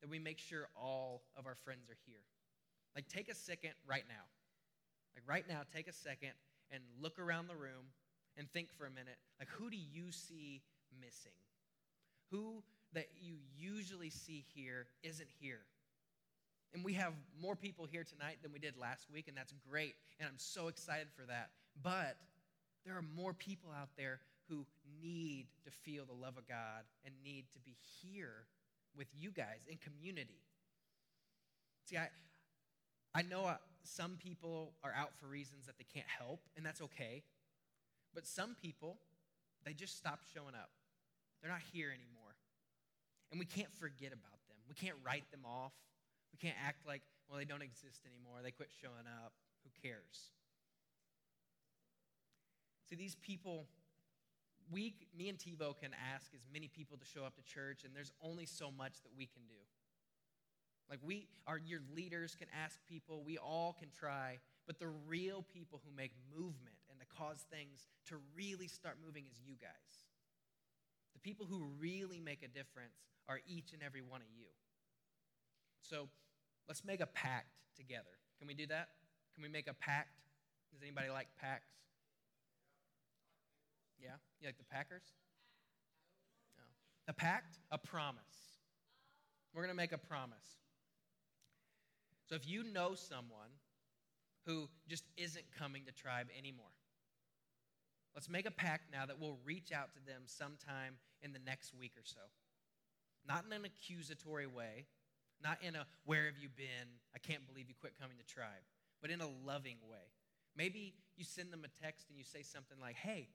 that 0.00 0.08
we 0.08 0.18
make 0.18 0.38
sure 0.38 0.68
all 0.74 1.22
of 1.36 1.46
our 1.46 1.56
friends 1.64 1.90
are 1.90 1.98
here. 2.06 2.22
Like, 2.94 3.08
take 3.08 3.28
a 3.28 3.34
second 3.34 3.72
right 3.86 4.04
now. 4.08 4.24
Like, 5.14 5.24
right 5.28 5.44
now, 5.48 5.62
take 5.74 5.88
a 5.88 5.92
second 5.92 6.32
and 6.70 6.82
look 7.00 7.18
around 7.18 7.48
the 7.48 7.56
room 7.56 7.92
and 8.36 8.50
think 8.52 8.72
for 8.76 8.86
a 8.86 8.90
minute 8.90 9.16
like, 9.38 9.48
who 9.50 9.70
do 9.70 9.76
you 9.76 10.12
see 10.12 10.62
missing? 11.00 11.32
Who 12.30 12.62
that 12.92 13.08
you 13.20 13.34
usually 13.58 14.10
see 14.10 14.44
here 14.54 14.86
isn't 15.02 15.28
here? 15.40 15.60
And 16.74 16.84
we 16.84 16.94
have 16.94 17.12
more 17.40 17.54
people 17.54 17.86
here 17.86 18.04
tonight 18.04 18.38
than 18.42 18.52
we 18.52 18.58
did 18.58 18.76
last 18.76 19.06
week, 19.12 19.28
and 19.28 19.36
that's 19.36 19.54
great. 19.70 19.94
And 20.18 20.28
I'm 20.28 20.38
so 20.38 20.68
excited 20.68 21.08
for 21.14 21.22
that. 21.26 21.50
But 21.82 22.16
there 22.84 22.96
are 22.96 23.04
more 23.16 23.32
people 23.32 23.70
out 23.70 23.88
there 23.96 24.20
who 24.48 24.66
need 25.02 25.46
to 25.64 25.70
feel 25.70 26.04
the 26.04 26.12
love 26.12 26.36
of 26.36 26.48
God 26.48 26.84
and 27.04 27.14
need 27.24 27.44
to 27.52 27.60
be 27.60 27.76
here 28.02 28.46
with 28.96 29.08
you 29.18 29.30
guys 29.30 29.66
in 29.68 29.78
community. 29.78 30.40
See, 31.88 31.96
I, 31.96 32.08
I 33.14 33.22
know 33.22 33.44
uh, 33.44 33.56
some 33.84 34.18
people 34.22 34.72
are 34.82 34.92
out 34.96 35.10
for 35.20 35.26
reasons 35.26 35.66
that 35.66 35.78
they 35.78 35.86
can't 35.92 36.06
help, 36.06 36.40
and 36.56 36.66
that's 36.66 36.80
okay. 36.80 37.22
But 38.16 38.26
some 38.26 38.56
people, 38.56 38.96
they 39.68 39.74
just 39.74 39.98
stop 39.98 40.20
showing 40.32 40.56
up. 40.56 40.72
They're 41.42 41.52
not 41.52 41.60
here 41.70 41.92
anymore. 41.92 42.32
And 43.30 43.38
we 43.38 43.44
can't 43.44 43.70
forget 43.76 44.08
about 44.08 44.40
them. 44.48 44.56
We 44.66 44.74
can't 44.74 44.96
write 45.04 45.30
them 45.30 45.44
off. 45.44 45.76
We 46.32 46.38
can't 46.40 46.56
act 46.64 46.86
like, 46.88 47.02
well, 47.28 47.38
they 47.38 47.44
don't 47.44 47.60
exist 47.60 48.00
anymore. 48.08 48.40
They 48.42 48.52
quit 48.52 48.70
showing 48.80 49.04
up. 49.04 49.36
Who 49.64 49.70
cares? 49.86 50.32
See, 52.88 52.96
these 52.96 53.16
people, 53.16 53.66
we, 54.72 54.94
me 55.12 55.28
and 55.28 55.36
TiVo 55.36 55.76
can 55.76 55.90
ask 56.14 56.32
as 56.32 56.40
many 56.50 56.68
people 56.68 56.96
to 56.96 57.04
show 57.04 57.24
up 57.24 57.36
to 57.36 57.42
church, 57.42 57.84
and 57.84 57.94
there's 57.94 58.12
only 58.22 58.46
so 58.46 58.70
much 58.70 59.02
that 59.02 59.12
we 59.14 59.26
can 59.26 59.42
do. 59.46 59.60
Like 60.88 61.00
we 61.04 61.26
are 61.46 61.58
your 61.58 61.80
leaders 61.94 62.36
can 62.38 62.46
ask 62.64 62.78
people, 62.88 63.22
we 63.26 63.38
all 63.38 63.76
can 63.78 63.88
try, 63.90 64.38
but 64.66 64.78
the 64.78 64.88
real 65.08 65.44
people 65.52 65.82
who 65.84 65.94
make 65.94 66.12
movement 66.32 66.75
cause 67.18 67.44
things 67.50 67.88
to 68.08 68.16
really 68.36 68.68
start 68.68 68.96
moving 69.04 69.24
is 69.30 69.38
you 69.44 69.54
guys. 69.60 70.06
The 71.14 71.20
people 71.20 71.46
who 71.46 71.64
really 71.80 72.20
make 72.20 72.42
a 72.42 72.48
difference 72.48 73.00
are 73.28 73.40
each 73.48 73.72
and 73.72 73.82
every 73.82 74.02
one 74.02 74.20
of 74.20 74.28
you. 74.36 74.46
So 75.80 76.08
let's 76.68 76.84
make 76.84 77.00
a 77.00 77.06
pact 77.06 77.48
together. 77.76 78.16
Can 78.38 78.46
we 78.46 78.54
do 78.54 78.66
that? 78.66 78.88
Can 79.34 79.42
we 79.42 79.48
make 79.48 79.68
a 79.68 79.74
pact? 79.74 80.10
Does 80.72 80.82
anybody 80.82 81.08
like 81.10 81.28
pacts? 81.40 81.72
Yeah? 84.00 84.16
You 84.40 84.48
like 84.48 84.58
the 84.58 84.64
Packers? 84.64 85.04
No. 86.58 86.64
A 87.08 87.12
pact? 87.14 87.58
A 87.70 87.78
promise. 87.78 88.20
We're 89.54 89.62
going 89.62 89.72
to 89.72 89.76
make 89.76 89.92
a 89.92 89.98
promise. 89.98 90.58
So 92.28 92.34
if 92.34 92.46
you 92.46 92.64
know 92.64 92.94
someone 92.94 93.50
who 94.44 94.68
just 94.88 95.04
isn't 95.16 95.44
coming 95.58 95.84
to 95.86 95.92
tribe 95.92 96.26
anymore, 96.36 96.66
let's 98.16 98.28
make 98.28 98.46
a 98.46 98.50
pact 98.50 98.90
now 98.90 99.06
that 99.06 99.20
we'll 99.20 99.38
reach 99.44 99.70
out 99.70 99.92
to 99.94 100.00
them 100.04 100.22
sometime 100.24 100.98
in 101.22 101.32
the 101.32 101.38
next 101.38 101.72
week 101.78 101.92
or 101.96 102.02
so. 102.02 102.26
Not 103.28 103.44
in 103.46 103.52
an 103.52 103.64
accusatory 103.64 104.46
way, 104.48 104.86
not 105.42 105.58
in 105.62 105.76
a 105.76 105.86
where 106.04 106.26
have 106.26 106.38
you 106.40 106.48
been? 106.48 106.98
I 107.14 107.18
can't 107.18 107.46
believe 107.46 107.68
you 107.68 107.74
quit 107.78 107.92
coming 108.00 108.16
to 108.18 108.26
tribe, 108.26 108.66
but 109.00 109.10
in 109.10 109.20
a 109.20 109.28
loving 109.44 109.78
way. 109.88 110.10
Maybe 110.56 110.94
you 111.16 111.24
send 111.24 111.52
them 111.52 111.62
a 111.62 111.84
text 111.84 112.08
and 112.08 112.18
you 112.18 112.24
say 112.24 112.42
something 112.42 112.78
like, 112.80 112.96
hey, 112.96 113.28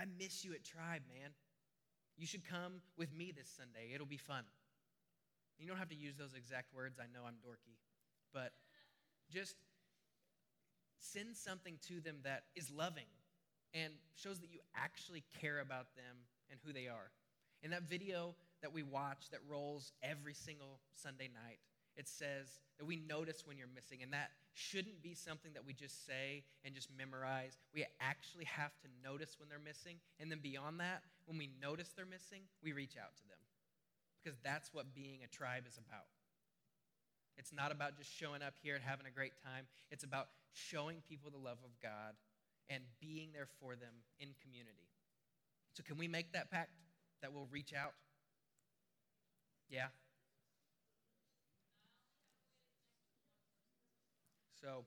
I 0.00 0.04
miss 0.18 0.42
you 0.44 0.54
at 0.54 0.64
tribe, 0.64 1.02
man. 1.06 1.30
You 2.16 2.26
should 2.26 2.48
come 2.48 2.80
with 2.96 3.14
me 3.14 3.32
this 3.36 3.52
Sunday. 3.54 3.92
It'll 3.94 4.06
be 4.06 4.16
fun. 4.16 4.44
You 5.58 5.68
don't 5.68 5.78
have 5.78 5.90
to 5.90 5.94
use 5.94 6.16
those 6.16 6.34
exact 6.34 6.74
words. 6.74 6.98
I 6.98 7.06
know 7.12 7.26
I'm 7.26 7.36
dorky 7.44 7.76
but 8.32 8.52
just 9.30 9.56
send 10.98 11.36
something 11.36 11.78
to 11.88 12.00
them 12.00 12.16
that 12.24 12.44
is 12.56 12.70
loving 12.70 13.10
and 13.74 13.92
shows 14.14 14.38
that 14.40 14.52
you 14.52 14.60
actually 14.76 15.22
care 15.40 15.60
about 15.60 15.94
them 15.96 16.16
and 16.50 16.60
who 16.64 16.72
they 16.72 16.88
are. 16.88 17.10
In 17.62 17.70
that 17.70 17.88
video 17.88 18.34
that 18.60 18.72
we 18.72 18.82
watch 18.82 19.30
that 19.30 19.40
rolls 19.48 19.92
every 20.02 20.34
single 20.34 20.80
Sunday 20.94 21.28
night, 21.32 21.58
it 21.96 22.08
says 22.08 22.60
that 22.78 22.86
we 22.86 22.96
notice 22.96 23.46
when 23.46 23.58
you're 23.58 23.72
missing, 23.74 24.02
and 24.02 24.12
that 24.12 24.30
shouldn't 24.54 25.02
be 25.02 25.14
something 25.14 25.52
that 25.52 25.64
we 25.64 25.72
just 25.72 26.06
say 26.06 26.44
and 26.64 26.74
just 26.74 26.88
memorize. 26.96 27.56
We 27.74 27.84
actually 28.00 28.44
have 28.44 28.72
to 28.80 28.88
notice 29.04 29.36
when 29.38 29.48
they're 29.48 29.58
missing, 29.58 29.96
and 30.18 30.30
then 30.30 30.40
beyond 30.42 30.80
that, 30.80 31.02
when 31.26 31.38
we 31.38 31.50
notice 31.60 31.92
they're 31.94 32.06
missing, 32.06 32.42
we 32.62 32.72
reach 32.72 32.96
out 32.96 33.16
to 33.16 33.28
them. 33.28 33.38
Because 34.22 34.38
that's 34.42 34.72
what 34.72 34.94
being 34.94 35.20
a 35.24 35.28
tribe 35.28 35.64
is 35.68 35.78
about. 35.78 36.08
It's 37.36 37.52
not 37.52 37.72
about 37.72 37.96
just 37.96 38.12
showing 38.12 38.42
up 38.42 38.54
here 38.62 38.74
and 38.74 38.84
having 38.84 39.06
a 39.06 39.10
great 39.10 39.32
time. 39.42 39.64
It's 39.90 40.04
about 40.04 40.28
showing 40.52 41.02
people 41.08 41.30
the 41.30 41.38
love 41.38 41.58
of 41.64 41.72
God 41.82 42.14
and 42.68 42.82
being 43.00 43.30
there 43.32 43.48
for 43.60 43.76
them 43.76 43.94
in 44.18 44.28
community. 44.42 44.88
So, 45.74 45.82
can 45.82 45.96
we 45.96 46.08
make 46.08 46.32
that 46.32 46.50
pact 46.50 46.70
that 47.22 47.32
we'll 47.32 47.48
reach 47.50 47.72
out? 47.72 47.92
Yeah? 49.68 49.86
So, 54.60 54.84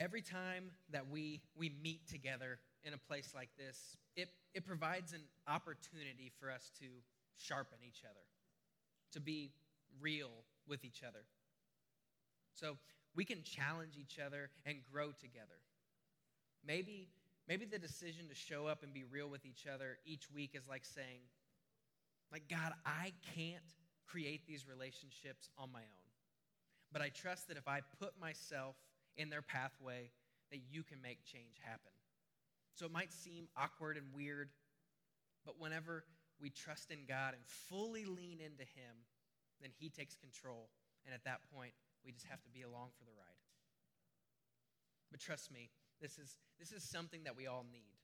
every 0.00 0.22
time 0.22 0.70
that 0.90 1.08
we, 1.10 1.40
we 1.56 1.72
meet 1.82 2.08
together 2.08 2.58
in 2.84 2.94
a 2.94 2.98
place 2.98 3.32
like 3.34 3.50
this, 3.58 3.96
it, 4.16 4.28
it 4.54 4.66
provides 4.66 5.12
an 5.12 5.22
opportunity 5.46 6.32
for 6.40 6.50
us 6.50 6.70
to 6.78 6.86
sharpen 7.36 7.78
each 7.86 8.02
other, 8.04 8.24
to 9.12 9.20
be 9.20 9.50
real 10.00 10.30
with 10.66 10.84
each 10.84 11.02
other. 11.06 11.24
So 12.54 12.76
we 13.18 13.24
can 13.24 13.42
challenge 13.42 13.98
each 13.98 14.20
other 14.24 14.48
and 14.64 14.76
grow 14.92 15.10
together. 15.10 15.58
Maybe, 16.64 17.08
maybe 17.48 17.64
the 17.64 17.76
decision 17.76 18.28
to 18.28 18.34
show 18.36 18.68
up 18.68 18.84
and 18.84 18.94
be 18.94 19.02
real 19.02 19.28
with 19.28 19.44
each 19.44 19.66
other 19.66 19.98
each 20.06 20.30
week 20.30 20.52
is 20.54 20.68
like 20.68 20.84
saying, 20.84 21.26
like, 22.30 22.44
God, 22.48 22.72
I 22.86 23.12
can't 23.34 23.74
create 24.06 24.46
these 24.46 24.68
relationships 24.68 25.50
on 25.58 25.72
my 25.72 25.80
own. 25.80 26.08
But 26.92 27.02
I 27.02 27.08
trust 27.08 27.48
that 27.48 27.56
if 27.56 27.66
I 27.66 27.80
put 27.98 28.12
myself 28.20 28.76
in 29.16 29.30
their 29.30 29.42
pathway, 29.42 30.12
that 30.52 30.60
you 30.70 30.84
can 30.84 31.02
make 31.02 31.24
change 31.24 31.58
happen. 31.60 31.90
So 32.76 32.86
it 32.86 32.92
might 32.92 33.12
seem 33.12 33.48
awkward 33.56 33.96
and 33.96 34.06
weird, 34.14 34.50
but 35.44 35.56
whenever 35.58 36.04
we 36.40 36.50
trust 36.50 36.92
in 36.92 36.98
God 37.08 37.34
and 37.34 37.42
fully 37.68 38.04
lean 38.04 38.38
into 38.38 38.62
Him, 38.62 38.94
then 39.60 39.70
He 39.76 39.88
takes 39.88 40.14
control. 40.14 40.68
And 41.04 41.12
at 41.12 41.24
that 41.24 41.40
point, 41.52 41.72
we 42.04 42.12
just 42.12 42.26
have 42.26 42.42
to 42.42 42.50
be 42.50 42.62
along 42.62 42.90
for 42.98 43.04
the 43.04 43.12
ride. 43.16 43.42
But 45.10 45.20
trust 45.20 45.50
me, 45.52 45.70
this 46.00 46.18
is, 46.18 46.36
this 46.58 46.72
is 46.72 46.82
something 46.82 47.24
that 47.24 47.36
we 47.36 47.46
all 47.46 47.64
need. 47.70 47.98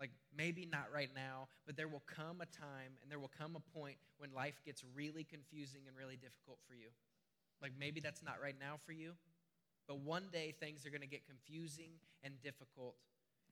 Like, 0.00 0.10
maybe 0.36 0.66
not 0.66 0.86
right 0.92 1.10
now, 1.14 1.46
but 1.66 1.76
there 1.76 1.86
will 1.86 2.02
come 2.06 2.40
a 2.40 2.46
time 2.46 2.98
and 3.02 3.10
there 3.10 3.20
will 3.20 3.30
come 3.38 3.54
a 3.54 3.78
point 3.78 3.96
when 4.18 4.32
life 4.34 4.60
gets 4.64 4.82
really 4.94 5.22
confusing 5.22 5.82
and 5.86 5.96
really 5.96 6.16
difficult 6.16 6.58
for 6.66 6.74
you. 6.74 6.88
Like, 7.62 7.72
maybe 7.78 8.00
that's 8.00 8.22
not 8.22 8.42
right 8.42 8.56
now 8.58 8.74
for 8.84 8.92
you, 8.92 9.12
but 9.86 10.00
one 10.00 10.24
day 10.32 10.52
things 10.58 10.84
are 10.84 10.90
going 10.90 11.02
to 11.02 11.06
get 11.06 11.26
confusing 11.26 11.92
and 12.24 12.34
difficult. 12.42 12.96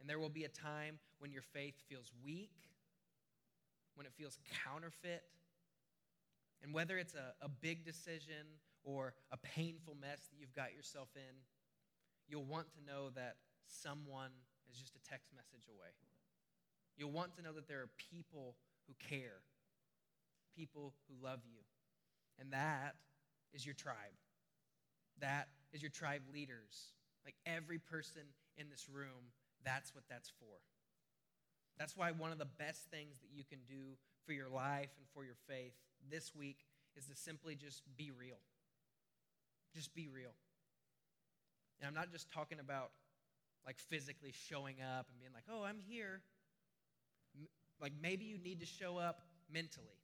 And 0.01 0.11
there 0.11 0.19
will 0.19 0.29
be 0.29 0.45
a 0.45 0.49
time 0.49 0.99
when 1.21 1.31
your 1.31 1.43
faith 1.43 1.75
feels 1.89 2.11
weak, 2.25 2.51
when 3.95 4.07
it 4.07 4.13
feels 4.13 4.39
counterfeit. 4.65 5.23
And 6.63 6.75
whether 6.75 6.99
it's 6.99 7.15
a, 7.15 7.35
a 7.45 7.49
big 7.49 7.85
decision 7.85 8.59
or 8.85 9.15
a 9.31 9.37
painful 9.37 9.97
mess 10.01 10.29
that 10.31 10.39
you've 10.39 10.55
got 10.55 10.75
yourself 10.75 11.09
in, 11.15 11.35
you'll 12.29 12.45
want 12.45 12.67
to 12.73 12.85
know 12.85 13.11
that 13.15 13.37
someone 13.67 14.31
is 14.71 14.79
just 14.79 14.97
a 14.97 15.03
text 15.09 15.31
message 15.35 15.69
away. 15.69 15.93
You'll 16.97 17.13
want 17.13 17.35
to 17.37 17.43
know 17.43 17.53
that 17.53 17.69
there 17.69 17.81
are 17.81 17.91
people 18.11 18.57
who 18.87 18.95
care, 19.09 19.41
people 20.57 20.95
who 21.09 21.25
love 21.25 21.41
you. 21.45 21.61
And 22.39 22.53
that 22.53 22.97
is 23.53 23.65
your 23.65 23.75
tribe. 23.75 24.17
That 25.21 25.49
is 25.73 25.83
your 25.83 25.91
tribe 25.91 26.23
leaders. 26.33 26.93
Like 27.25 27.37
every 27.47 27.79
person 27.79 28.23
in 28.57 28.69
this 28.69 28.89
room, 28.93 29.31
that's 29.65 29.95
what 29.95 30.05
that's 30.11 30.31
for. 30.41 30.59
That's 31.79 31.97
why 31.97 32.11
one 32.11 32.33
of 32.33 32.39
the 32.39 32.49
best 32.59 32.91
things 32.91 33.21
that 33.21 33.31
you 33.33 33.45
can 33.45 33.59
do 33.67 33.97
for 34.27 34.33
your 34.33 34.49
life 34.49 34.91
and 34.99 35.07
for 35.15 35.25
your 35.25 35.37
faith 35.49 35.73
this 36.11 36.35
week 36.35 36.59
is 36.97 37.07
to 37.07 37.17
simply 37.17 37.55
just 37.55 37.83
be 37.97 38.11
real. 38.11 38.39
Just 39.75 39.95
be 39.95 40.09
real. 40.09 40.35
And 41.81 41.89
I'm 41.89 41.95
not 41.95 42.13
just 42.13 42.31
talking 42.31 42.61
about 42.61 42.91
like 43.67 43.79
physically 43.79 44.33
showing 44.49 44.77
up 44.81 45.07
and 45.11 45.19
being 45.19 45.33
like, 45.35 45.45
oh, 45.51 45.65
I'm 45.65 45.79
here. 45.89 46.21
Like 47.81 47.93
maybe 48.01 48.25
you 48.25 48.39
need 48.39 48.61
to 48.61 48.67
show 48.67 48.99
up 48.99 49.21
mentally. 49.53 49.99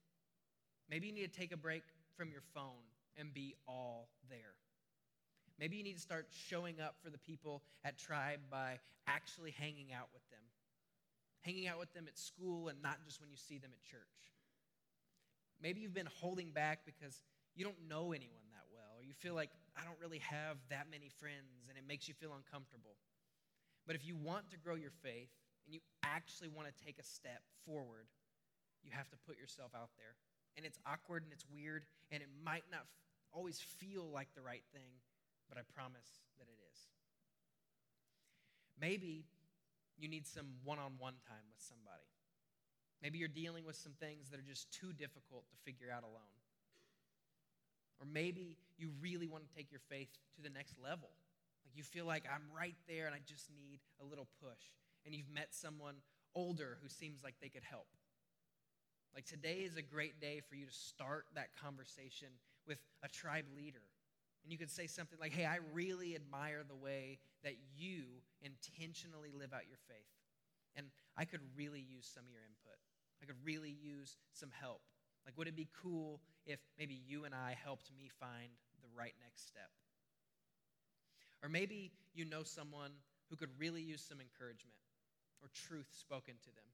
Maybe 0.91 1.07
you 1.07 1.13
need 1.13 1.33
to 1.33 1.39
take 1.39 1.53
a 1.53 1.57
break 1.57 1.83
from 2.17 2.31
your 2.31 2.43
phone 2.55 2.87
and 3.17 3.33
be 3.35 3.55
all 3.67 4.09
there. 4.29 4.55
Maybe 5.59 5.77
you 5.77 5.83
need 5.83 5.97
to 5.97 6.01
start 6.01 6.29
showing 6.31 6.81
up 6.81 6.97
for 7.03 7.11
the 7.11 7.19
people 7.19 7.63
at 7.85 7.99
Tribe 7.99 8.41
by 8.51 8.79
actually 9.07 9.51
hanging 9.51 9.93
out 9.93 10.09
with 10.13 10.23
them. 10.31 10.41
Hanging 11.41 11.69
out 11.69 11.79
with 11.79 11.93
them 11.95 12.07
at 12.07 12.19
school 12.19 12.69
and 12.69 12.81
not 12.83 12.99
just 13.05 13.21
when 13.21 13.31
you 13.31 13.37
see 13.37 13.59
them 13.59 13.71
at 13.73 13.83
church. 13.83 14.01
Maybe 15.61 15.81
you've 15.81 15.95
been 15.95 16.09
holding 16.21 16.51
back 16.51 16.81
because 16.87 17.23
you 17.55 17.65
don't 17.65 17.89
know 17.89 18.13
anyone 18.13 18.48
you 19.09 19.17
feel 19.17 19.33
like 19.33 19.49
I 19.73 19.89
don't 19.89 19.97
really 19.97 20.21
have 20.21 20.61
that 20.69 20.93
many 20.93 21.09
friends 21.09 21.65
and 21.73 21.81
it 21.81 21.85
makes 21.89 22.07
you 22.07 22.15
feel 22.15 22.37
uncomfortable. 22.37 23.01
But 23.89 23.97
if 23.97 24.05
you 24.05 24.15
want 24.15 24.53
to 24.53 24.61
grow 24.61 24.77
your 24.77 24.93
faith 25.01 25.33
and 25.65 25.73
you 25.73 25.81
actually 26.05 26.53
want 26.53 26.69
to 26.69 26.75
take 26.85 27.01
a 27.01 27.07
step 27.09 27.41
forward, 27.65 28.05
you 28.85 28.93
have 28.93 29.09
to 29.09 29.17
put 29.25 29.41
yourself 29.41 29.73
out 29.73 29.97
there. 29.97 30.13
And 30.61 30.69
it's 30.69 30.79
awkward 30.85 31.25
and 31.25 31.33
it's 31.33 31.49
weird 31.49 31.89
and 32.13 32.21
it 32.23 32.29
might 32.45 32.69
not 32.71 32.85
always 33.33 33.59
feel 33.81 34.05
like 34.13 34.29
the 34.37 34.45
right 34.45 34.65
thing, 34.77 35.01
but 35.49 35.57
I 35.57 35.65
promise 35.73 36.21
that 36.37 36.45
it 36.45 36.61
is. 36.69 36.79
Maybe 38.77 39.25
you 39.97 40.09
need 40.09 40.27
some 40.27 40.61
one 40.65 40.79
on 40.79 41.01
one 41.01 41.17
time 41.27 41.49
with 41.49 41.65
somebody. 41.65 42.13
Maybe 43.03 43.19
you're 43.19 43.33
dealing 43.33 43.65
with 43.65 43.77
some 43.77 43.93
things 43.99 44.29
that 44.31 44.39
are 44.39 44.47
just 44.47 44.71
too 44.71 44.93
difficult 44.93 45.49
to 45.49 45.57
figure 45.65 45.89
out 45.89 46.03
alone. 46.03 46.38
Or 48.01 48.07
maybe 48.07 48.57
you 48.77 48.91
really 49.01 49.29
want 49.29 49.49
to 49.49 49.55
take 49.55 49.71
your 49.71 49.81
faith 49.89 50.09
to 50.37 50.43
the 50.43 50.51
next 50.51 50.75
level. 50.83 51.11
Like 51.65 51.77
you 51.77 51.83
feel 51.83 52.07
like 52.07 52.25
I'm 52.33 52.45
right 52.57 52.77
there 52.87 53.07
and 53.07 53.15
I 53.15 53.21
just 53.27 53.51
need 53.57 53.81
a 54.01 54.05
little 54.05 54.29
push. 54.43 54.73
And 55.05 55.15
you've 55.15 55.31
met 55.33 55.49
someone 55.51 55.97
older 56.35 56.79
who 56.83 56.89
seems 56.89 57.23
like 57.23 57.35
they 57.41 57.49
could 57.49 57.65
help. 57.65 57.89
Like 59.15 59.25
today 59.25 59.61
is 59.65 59.77
a 59.77 59.83
great 59.83 60.21
day 60.21 60.41
for 60.49 60.55
you 60.55 60.67
to 60.67 60.73
start 60.73 61.27
that 61.35 61.49
conversation 61.61 62.29
with 62.67 62.79
a 63.03 63.09
tribe 63.09 63.47
leader 63.57 63.83
and 64.49 64.53
you 64.53 64.59
could 64.59 64.71
say 64.71 64.87
something 64.87 65.19
like, 65.21 65.33
Hey, 65.33 65.45
I 65.45 65.59
really 65.75 66.15
admire 66.15 66.63
the 66.67 66.75
way 66.75 67.19
that 67.45 67.55
you 67.77 68.05
intentionally 68.41 69.31
live 69.37 69.53
out 69.53 69.69
your 69.69 69.77
faith. 69.89 70.09
And 70.75 70.87
I 71.17 71.27
could 71.27 71.41
really 71.55 71.85
use 71.85 72.09
some 72.09 72.25
of 72.25 72.31
your 72.31 72.41
input. 72.41 72.79
I 73.23 73.27
could 73.27 73.37
really 73.45 73.77
use 73.83 74.17
some 74.33 74.51
help. 74.59 74.81
Like, 75.25 75.37
would 75.37 75.49
it 75.49 75.57
be 75.57 75.69
cool 75.83 76.21
if 76.47 76.59
maybe 76.79 76.99
you 77.07 77.25
and 77.25 77.35
I 77.35 77.57
helped 77.63 77.91
me 77.97 78.11
find 78.21 78.51
the 78.83 78.89
right 78.97 79.15
next 79.23 79.47
step? 79.47 79.71
Or 81.43 81.49
maybe 81.49 81.93
you 82.15 82.25
know 82.25 82.43
someone 82.43 82.91
who 83.31 83.37
could 83.37 83.51
really 83.59 83.83
use 83.83 84.03
some 84.03 84.21
encouragement 84.21 84.77
or 85.43 85.49
truth 85.55 85.89
spoken 85.93 86.35
to 86.43 86.51
them. 86.51 86.67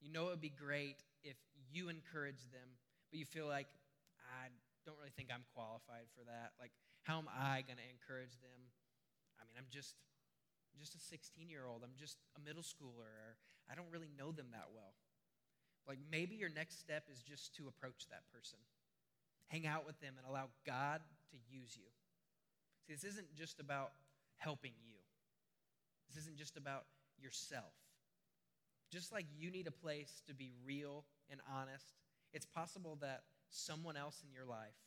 You 0.00 0.10
know 0.12 0.26
it 0.26 0.30
would 0.30 0.40
be 0.40 0.52
great 0.52 0.96
if 1.22 1.36
you 1.70 1.88
encourage 1.88 2.42
them, 2.52 2.68
but 3.10 3.18
you 3.18 3.24
feel 3.24 3.46
like, 3.46 3.68
I 4.26 4.48
don't 4.84 4.98
really 4.98 5.14
think 5.14 5.30
I'm 5.30 5.46
qualified 5.54 6.10
for 6.14 6.24
that. 6.26 6.52
Like, 6.58 6.72
how 7.02 7.18
am 7.18 7.30
I 7.30 7.62
going 7.62 7.78
to 7.78 7.88
encourage 7.90 8.34
them? 8.42 8.60
I 9.38 9.46
mean, 9.46 9.54
I'm 9.58 9.70
just 9.70 9.94
just 10.78 10.94
a 10.94 11.00
16 11.00 11.48
year 11.48 11.64
old. 11.64 11.80
I'm 11.82 11.96
just 11.96 12.20
a 12.36 12.40
middle 12.40 12.62
schooler. 12.62 13.40
I 13.64 13.74
don't 13.74 13.88
really 13.90 14.12
know 14.12 14.30
them 14.30 14.52
that 14.52 14.68
well. 14.74 14.92
Like, 15.88 15.98
maybe 16.10 16.34
your 16.34 16.50
next 16.50 16.80
step 16.80 17.04
is 17.10 17.22
just 17.22 17.54
to 17.56 17.68
approach 17.68 18.06
that 18.10 18.22
person, 18.32 18.58
hang 19.48 19.66
out 19.66 19.86
with 19.86 19.98
them, 20.00 20.14
and 20.18 20.26
allow 20.26 20.48
God 20.66 21.00
to 21.30 21.36
use 21.48 21.76
you. 21.76 21.88
See, 22.86 22.94
this 22.94 23.04
isn't 23.04 23.34
just 23.36 23.60
about 23.60 23.92
helping 24.36 24.72
you, 24.84 24.96
this 26.08 26.22
isn't 26.22 26.36
just 26.36 26.56
about 26.56 26.84
yourself. 27.18 27.72
Just 28.92 29.12
like 29.12 29.26
you 29.36 29.50
need 29.50 29.66
a 29.66 29.72
place 29.72 30.22
to 30.28 30.34
be 30.34 30.52
real 30.64 31.04
and 31.30 31.40
honest, 31.52 31.94
it's 32.32 32.46
possible 32.46 32.98
that 33.00 33.22
someone 33.50 33.96
else 33.96 34.22
in 34.24 34.32
your 34.32 34.44
life 34.44 34.78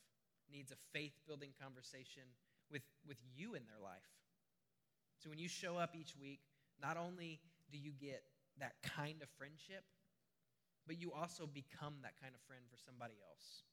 needs 0.52 0.72
a 0.72 0.76
faith 0.94 1.14
building 1.28 1.50
conversation 1.62 2.24
with, 2.72 2.82
with 3.08 3.18
you 3.36 3.56
in 3.56 3.64
their 3.66 3.82
life. 3.84 4.08
So 5.18 5.30
when 5.30 5.40
you 5.40 5.50
show 5.50 5.78
up 5.78 5.96
each 6.00 6.16
week, 6.20 6.40
not 6.82 6.96
only 6.96 7.40
do 7.72 7.78
you 7.78 7.92
get 8.00 8.24
that 8.60 8.76
kind 8.84 9.22
of 9.22 9.28
friendship, 9.38 9.84
but 10.88 11.00
you 11.00 11.12
also 11.12 11.46
become 11.46 11.96
that 12.04 12.20
kind 12.22 12.34
of 12.34 12.42
friend 12.48 12.64
for 12.70 12.78
somebody 12.78 13.16
else. 13.22 13.64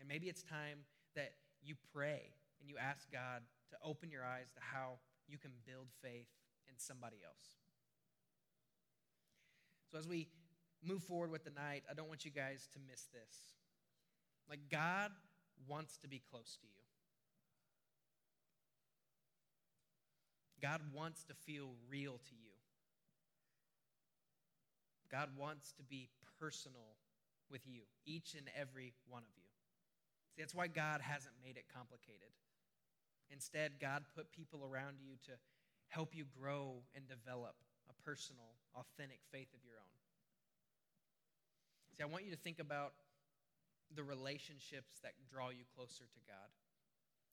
And 0.00 0.08
maybe 0.08 0.28
it's 0.28 0.42
time 0.42 0.84
that 1.14 1.32
you 1.62 1.74
pray 1.92 2.34
and 2.60 2.68
you 2.68 2.76
ask 2.78 3.10
God 3.10 3.42
to 3.70 3.76
open 3.82 4.10
your 4.10 4.24
eyes 4.24 4.50
to 4.52 4.60
how 4.60 4.98
you 5.28 5.38
can 5.38 5.50
build 5.66 5.88
faith 6.02 6.28
in 6.68 6.78
somebody 6.78 7.18
else. 7.24 7.56
So 9.90 9.98
as 9.98 10.06
we 10.06 10.28
move 10.82 11.02
forward 11.02 11.30
with 11.30 11.44
the 11.44 11.50
night, 11.50 11.84
I 11.90 11.94
don't 11.94 12.08
want 12.08 12.24
you 12.24 12.30
guys 12.30 12.68
to 12.72 12.78
miss 12.90 13.06
this. 13.12 13.54
Like, 14.48 14.60
God 14.70 15.10
wants 15.68 15.96
to 15.98 16.08
be 16.08 16.22
close 16.30 16.56
to 16.60 16.66
you. 16.66 16.82
God 20.62 20.80
wants 20.94 21.24
to 21.24 21.34
feel 21.34 21.70
real 21.90 22.12
to 22.12 22.34
you. 22.34 22.55
God 25.10 25.30
wants 25.36 25.72
to 25.72 25.82
be 25.82 26.08
personal 26.40 26.96
with 27.50 27.66
you, 27.66 27.82
each 28.04 28.34
and 28.34 28.48
every 28.58 28.92
one 29.08 29.22
of 29.22 29.34
you. 29.36 29.48
See, 30.34 30.42
that's 30.42 30.54
why 30.54 30.66
God 30.66 31.00
hasn't 31.00 31.34
made 31.42 31.56
it 31.56 31.64
complicated. 31.72 32.34
Instead, 33.30 33.80
God 33.80 34.04
put 34.14 34.32
people 34.32 34.62
around 34.62 34.98
you 35.00 35.16
to 35.26 35.32
help 35.88 36.14
you 36.14 36.24
grow 36.38 36.82
and 36.94 37.08
develop 37.08 37.54
a 37.88 37.94
personal, 38.02 38.58
authentic 38.74 39.20
faith 39.30 39.48
of 39.54 39.64
your 39.64 39.78
own. 39.78 39.96
See, 41.96 42.02
I 42.02 42.06
want 42.06 42.24
you 42.24 42.30
to 42.30 42.36
think 42.36 42.58
about 42.58 42.92
the 43.94 44.02
relationships 44.02 44.98
that 45.02 45.14
draw 45.30 45.48
you 45.48 45.64
closer 45.74 46.04
to 46.04 46.20
God. 46.26 46.50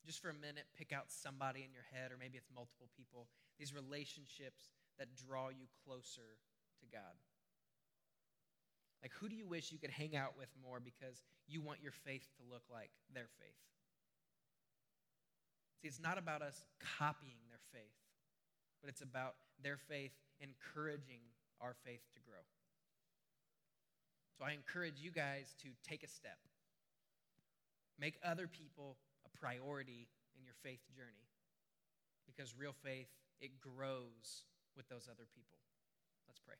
Just 0.06 0.22
for 0.22 0.30
a 0.30 0.36
minute, 0.36 0.64
pick 0.76 0.92
out 0.92 1.10
somebody 1.10 1.64
in 1.64 1.72
your 1.72 1.84
head, 1.92 2.12
or 2.12 2.16
maybe 2.16 2.38
it's 2.38 2.48
multiple 2.54 2.88
people, 2.96 3.26
these 3.58 3.74
relationships 3.74 4.70
that 4.98 5.16
draw 5.16 5.48
you 5.48 5.66
closer 5.84 6.38
to 6.80 6.86
God. 6.88 7.16
Like, 9.04 9.12
who 9.20 9.28
do 9.28 9.36
you 9.36 9.46
wish 9.46 9.70
you 9.70 9.78
could 9.78 9.90
hang 9.90 10.16
out 10.16 10.32
with 10.38 10.48
more 10.64 10.80
because 10.80 11.20
you 11.46 11.60
want 11.60 11.82
your 11.82 11.92
faith 11.92 12.24
to 12.40 12.42
look 12.50 12.62
like 12.72 12.88
their 13.12 13.28
faith? 13.36 13.60
See, 15.82 15.88
it's 15.88 16.00
not 16.00 16.16
about 16.16 16.40
us 16.40 16.64
copying 16.80 17.36
their 17.50 17.60
faith, 17.70 18.00
but 18.80 18.88
it's 18.88 19.02
about 19.02 19.34
their 19.62 19.76
faith 19.76 20.12
encouraging 20.40 21.20
our 21.60 21.76
faith 21.84 22.00
to 22.14 22.20
grow. 22.24 22.40
So 24.38 24.46
I 24.46 24.52
encourage 24.52 24.98
you 24.98 25.10
guys 25.10 25.54
to 25.62 25.68
take 25.86 26.02
a 26.02 26.08
step. 26.08 26.38
Make 28.00 28.16
other 28.24 28.48
people 28.48 28.96
a 29.26 29.38
priority 29.38 30.08
in 30.34 30.46
your 30.46 30.56
faith 30.62 30.80
journey. 30.96 31.28
Because 32.24 32.54
real 32.56 32.74
faith, 32.82 33.12
it 33.42 33.60
grows 33.60 34.48
with 34.76 34.88
those 34.88 35.08
other 35.12 35.28
people. 35.36 35.58
Let's 36.26 36.40
pray. 36.40 36.56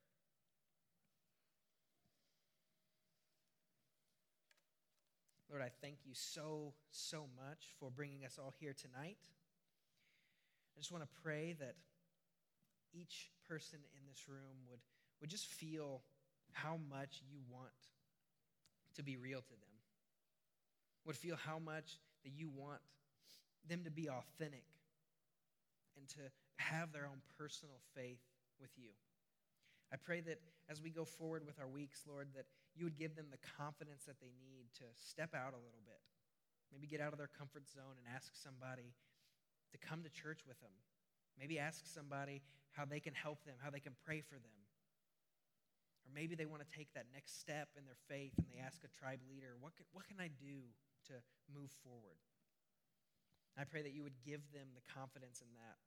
Lord, 5.55 5.63
I 5.63 5.71
thank 5.81 5.99
you 6.05 6.15
so, 6.15 6.73
so 6.91 7.27
much 7.37 7.71
for 7.79 7.89
bringing 7.89 8.25
us 8.25 8.41
all 8.43 8.53
here 8.59 8.75
tonight. 8.75 9.17
I 10.77 10.81
just 10.81 10.91
want 10.91 11.05
to 11.05 11.11
pray 11.23 11.55
that 11.61 11.77
each 12.93 13.31
person 13.49 13.79
in 13.97 14.03
this 14.09 14.29
room 14.29 14.67
would, 14.69 14.81
would 15.21 15.31
just 15.31 15.47
feel 15.47 16.03
how 16.51 16.81
much 16.91 17.23
you 17.31 17.39
want 17.53 17.71
to 18.97 19.05
be 19.05 19.17
real 19.17 19.43
to 19.43 19.51
them, 19.51 19.75
would 21.07 21.15
feel 21.15 21.37
how 21.37 21.61
much 21.61 22.01
that 22.25 22.33
you 22.37 22.51
want 22.53 22.81
them 23.69 23.85
to 23.85 23.93
be 23.93 24.09
authentic 24.09 24.65
and 25.97 26.09
to 26.09 26.19
have 26.57 26.93
their 26.93 27.05
own 27.05 27.21
personal 27.39 27.77
faith 27.95 28.19
with 28.61 28.71
you. 28.77 28.91
I 29.93 29.99
pray 30.05 30.21
that 30.23 30.41
as 30.69 30.83
we 30.83 30.91
go 30.91 31.05
forward 31.05 31.47
with 31.47 31.61
our 31.61 31.69
weeks, 31.69 32.03
Lord, 32.09 32.27
that 32.35 32.47
you 32.75 32.85
would 32.85 32.99
give 32.99 33.15
them 33.15 33.31
the 33.31 33.39
confidence 33.59 34.05
that 34.05 34.19
they 34.19 34.35
need 34.43 34.67
to 34.83 34.87
step 34.99 35.31
out 35.35 35.55
a 35.55 35.63
little 35.63 35.83
bit. 35.87 36.03
Maybe 36.75 36.91
get 36.91 37.01
out 37.01 37.15
of 37.15 37.19
their 37.23 37.31
comfort 37.31 37.71
zone 37.71 37.95
and 37.95 38.07
ask 38.11 38.35
somebody 38.35 38.95
to 39.71 39.79
come 39.79 40.03
to 40.03 40.11
church 40.11 40.43
with 40.43 40.59
them. 40.59 40.75
Maybe 41.39 41.59
ask 41.59 41.87
somebody 41.87 42.43
how 42.75 42.85
they 42.85 42.99
can 42.99 43.15
help 43.15 43.43
them, 43.47 43.55
how 43.63 43.71
they 43.71 43.83
can 43.83 43.95
pray 44.03 44.23
for 44.23 44.35
them. 44.35 44.59
Or 46.03 46.11
maybe 46.11 46.35
they 46.35 46.47
want 46.47 46.67
to 46.67 46.71
take 46.71 46.91
that 46.95 47.07
next 47.15 47.39
step 47.39 47.71
in 47.79 47.87
their 47.87 47.99
faith 48.11 48.35
and 48.37 48.47
they 48.51 48.59
ask 48.59 48.83
a 48.83 48.91
tribe 48.91 49.23
leader, 49.31 49.55
What 49.59 49.79
can, 49.79 49.87
what 49.95 50.07
can 50.07 50.19
I 50.19 50.29
do 50.35 50.67
to 51.11 51.15
move 51.49 51.71
forward? 51.87 52.19
I 53.55 53.63
pray 53.63 53.83
that 53.83 53.95
you 53.95 54.03
would 54.03 54.19
give 54.27 54.43
them 54.51 54.75
the 54.75 54.83
confidence 54.91 55.41
in 55.41 55.51
that. 55.55 55.79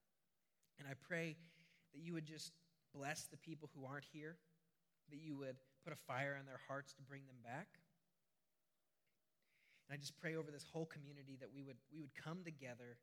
And 0.79 0.87
I 0.87 0.95
pray 0.95 1.35
that 1.93 1.99
you 1.99 2.13
would 2.13 2.25
just 2.25 2.51
bless 2.95 3.27
the 3.27 3.37
people 3.37 3.69
who 3.75 3.85
aren't 3.85 4.07
here, 4.07 4.37
that 5.11 5.19
you 5.19 5.35
would 5.35 5.59
put 5.87 5.95
a 5.95 6.03
fire 6.03 6.35
in 6.35 6.43
their 6.43 6.59
hearts 6.67 6.91
to 6.99 7.01
bring 7.07 7.23
them 7.31 7.39
back. 7.47 7.79
And 9.87 9.95
I 9.95 9.97
just 9.97 10.19
pray 10.19 10.35
over 10.35 10.51
this 10.51 10.67
whole 10.67 10.83
community 10.83 11.39
that 11.39 11.47
we 11.47 11.63
would, 11.63 11.79
we 11.95 12.03
would 12.03 12.11
come 12.11 12.43
together 12.43 12.99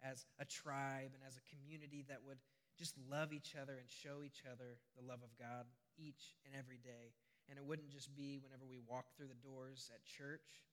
as 0.00 0.24
a 0.40 0.48
tribe 0.48 1.12
and 1.12 1.20
as 1.28 1.36
a 1.36 1.44
community 1.44 2.08
that 2.08 2.24
would 2.24 2.40
just 2.80 2.96
love 3.04 3.36
each 3.36 3.52
other 3.52 3.76
and 3.76 3.84
show 3.84 4.24
each 4.24 4.48
other 4.48 4.80
the 4.96 5.04
love 5.04 5.20
of 5.20 5.28
God 5.36 5.68
each 6.00 6.40
and 6.48 6.56
every 6.56 6.80
day. 6.80 7.12
And 7.52 7.60
it 7.60 7.64
wouldn't 7.68 7.92
just 7.92 8.08
be 8.16 8.40
whenever 8.40 8.64
we 8.64 8.80
walk 8.80 9.12
through 9.12 9.28
the 9.28 9.44
doors 9.44 9.92
at 9.92 10.00
church, 10.08 10.64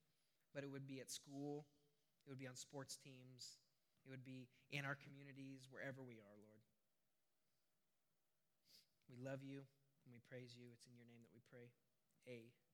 but 0.55 0.63
it 0.63 0.71
would 0.71 0.87
be 0.87 1.03
at 1.03 1.11
school, 1.11 1.67
it 2.23 2.31
would 2.31 2.39
be 2.39 2.47
on 2.47 2.55
sports 2.55 2.95
teams. 2.95 3.59
It 4.07 4.07
would 4.07 4.23
be 4.23 4.47
in 4.71 4.87
our 4.87 4.95
communities, 4.95 5.67
wherever 5.67 5.99
we 5.99 6.23
are, 6.23 6.37
Lord. 6.39 6.63
We 9.11 9.19
love 9.19 9.43
you 9.43 9.67
and 10.09 10.17
we 10.17 10.23
praise 10.25 10.57
you. 10.57 10.65
It's 10.73 10.87
in 10.89 10.95
your 10.97 11.05
name 11.05 11.21
that 11.21 11.35
we 11.35 11.38
pray. 11.51 11.69
Amen. 12.27 12.68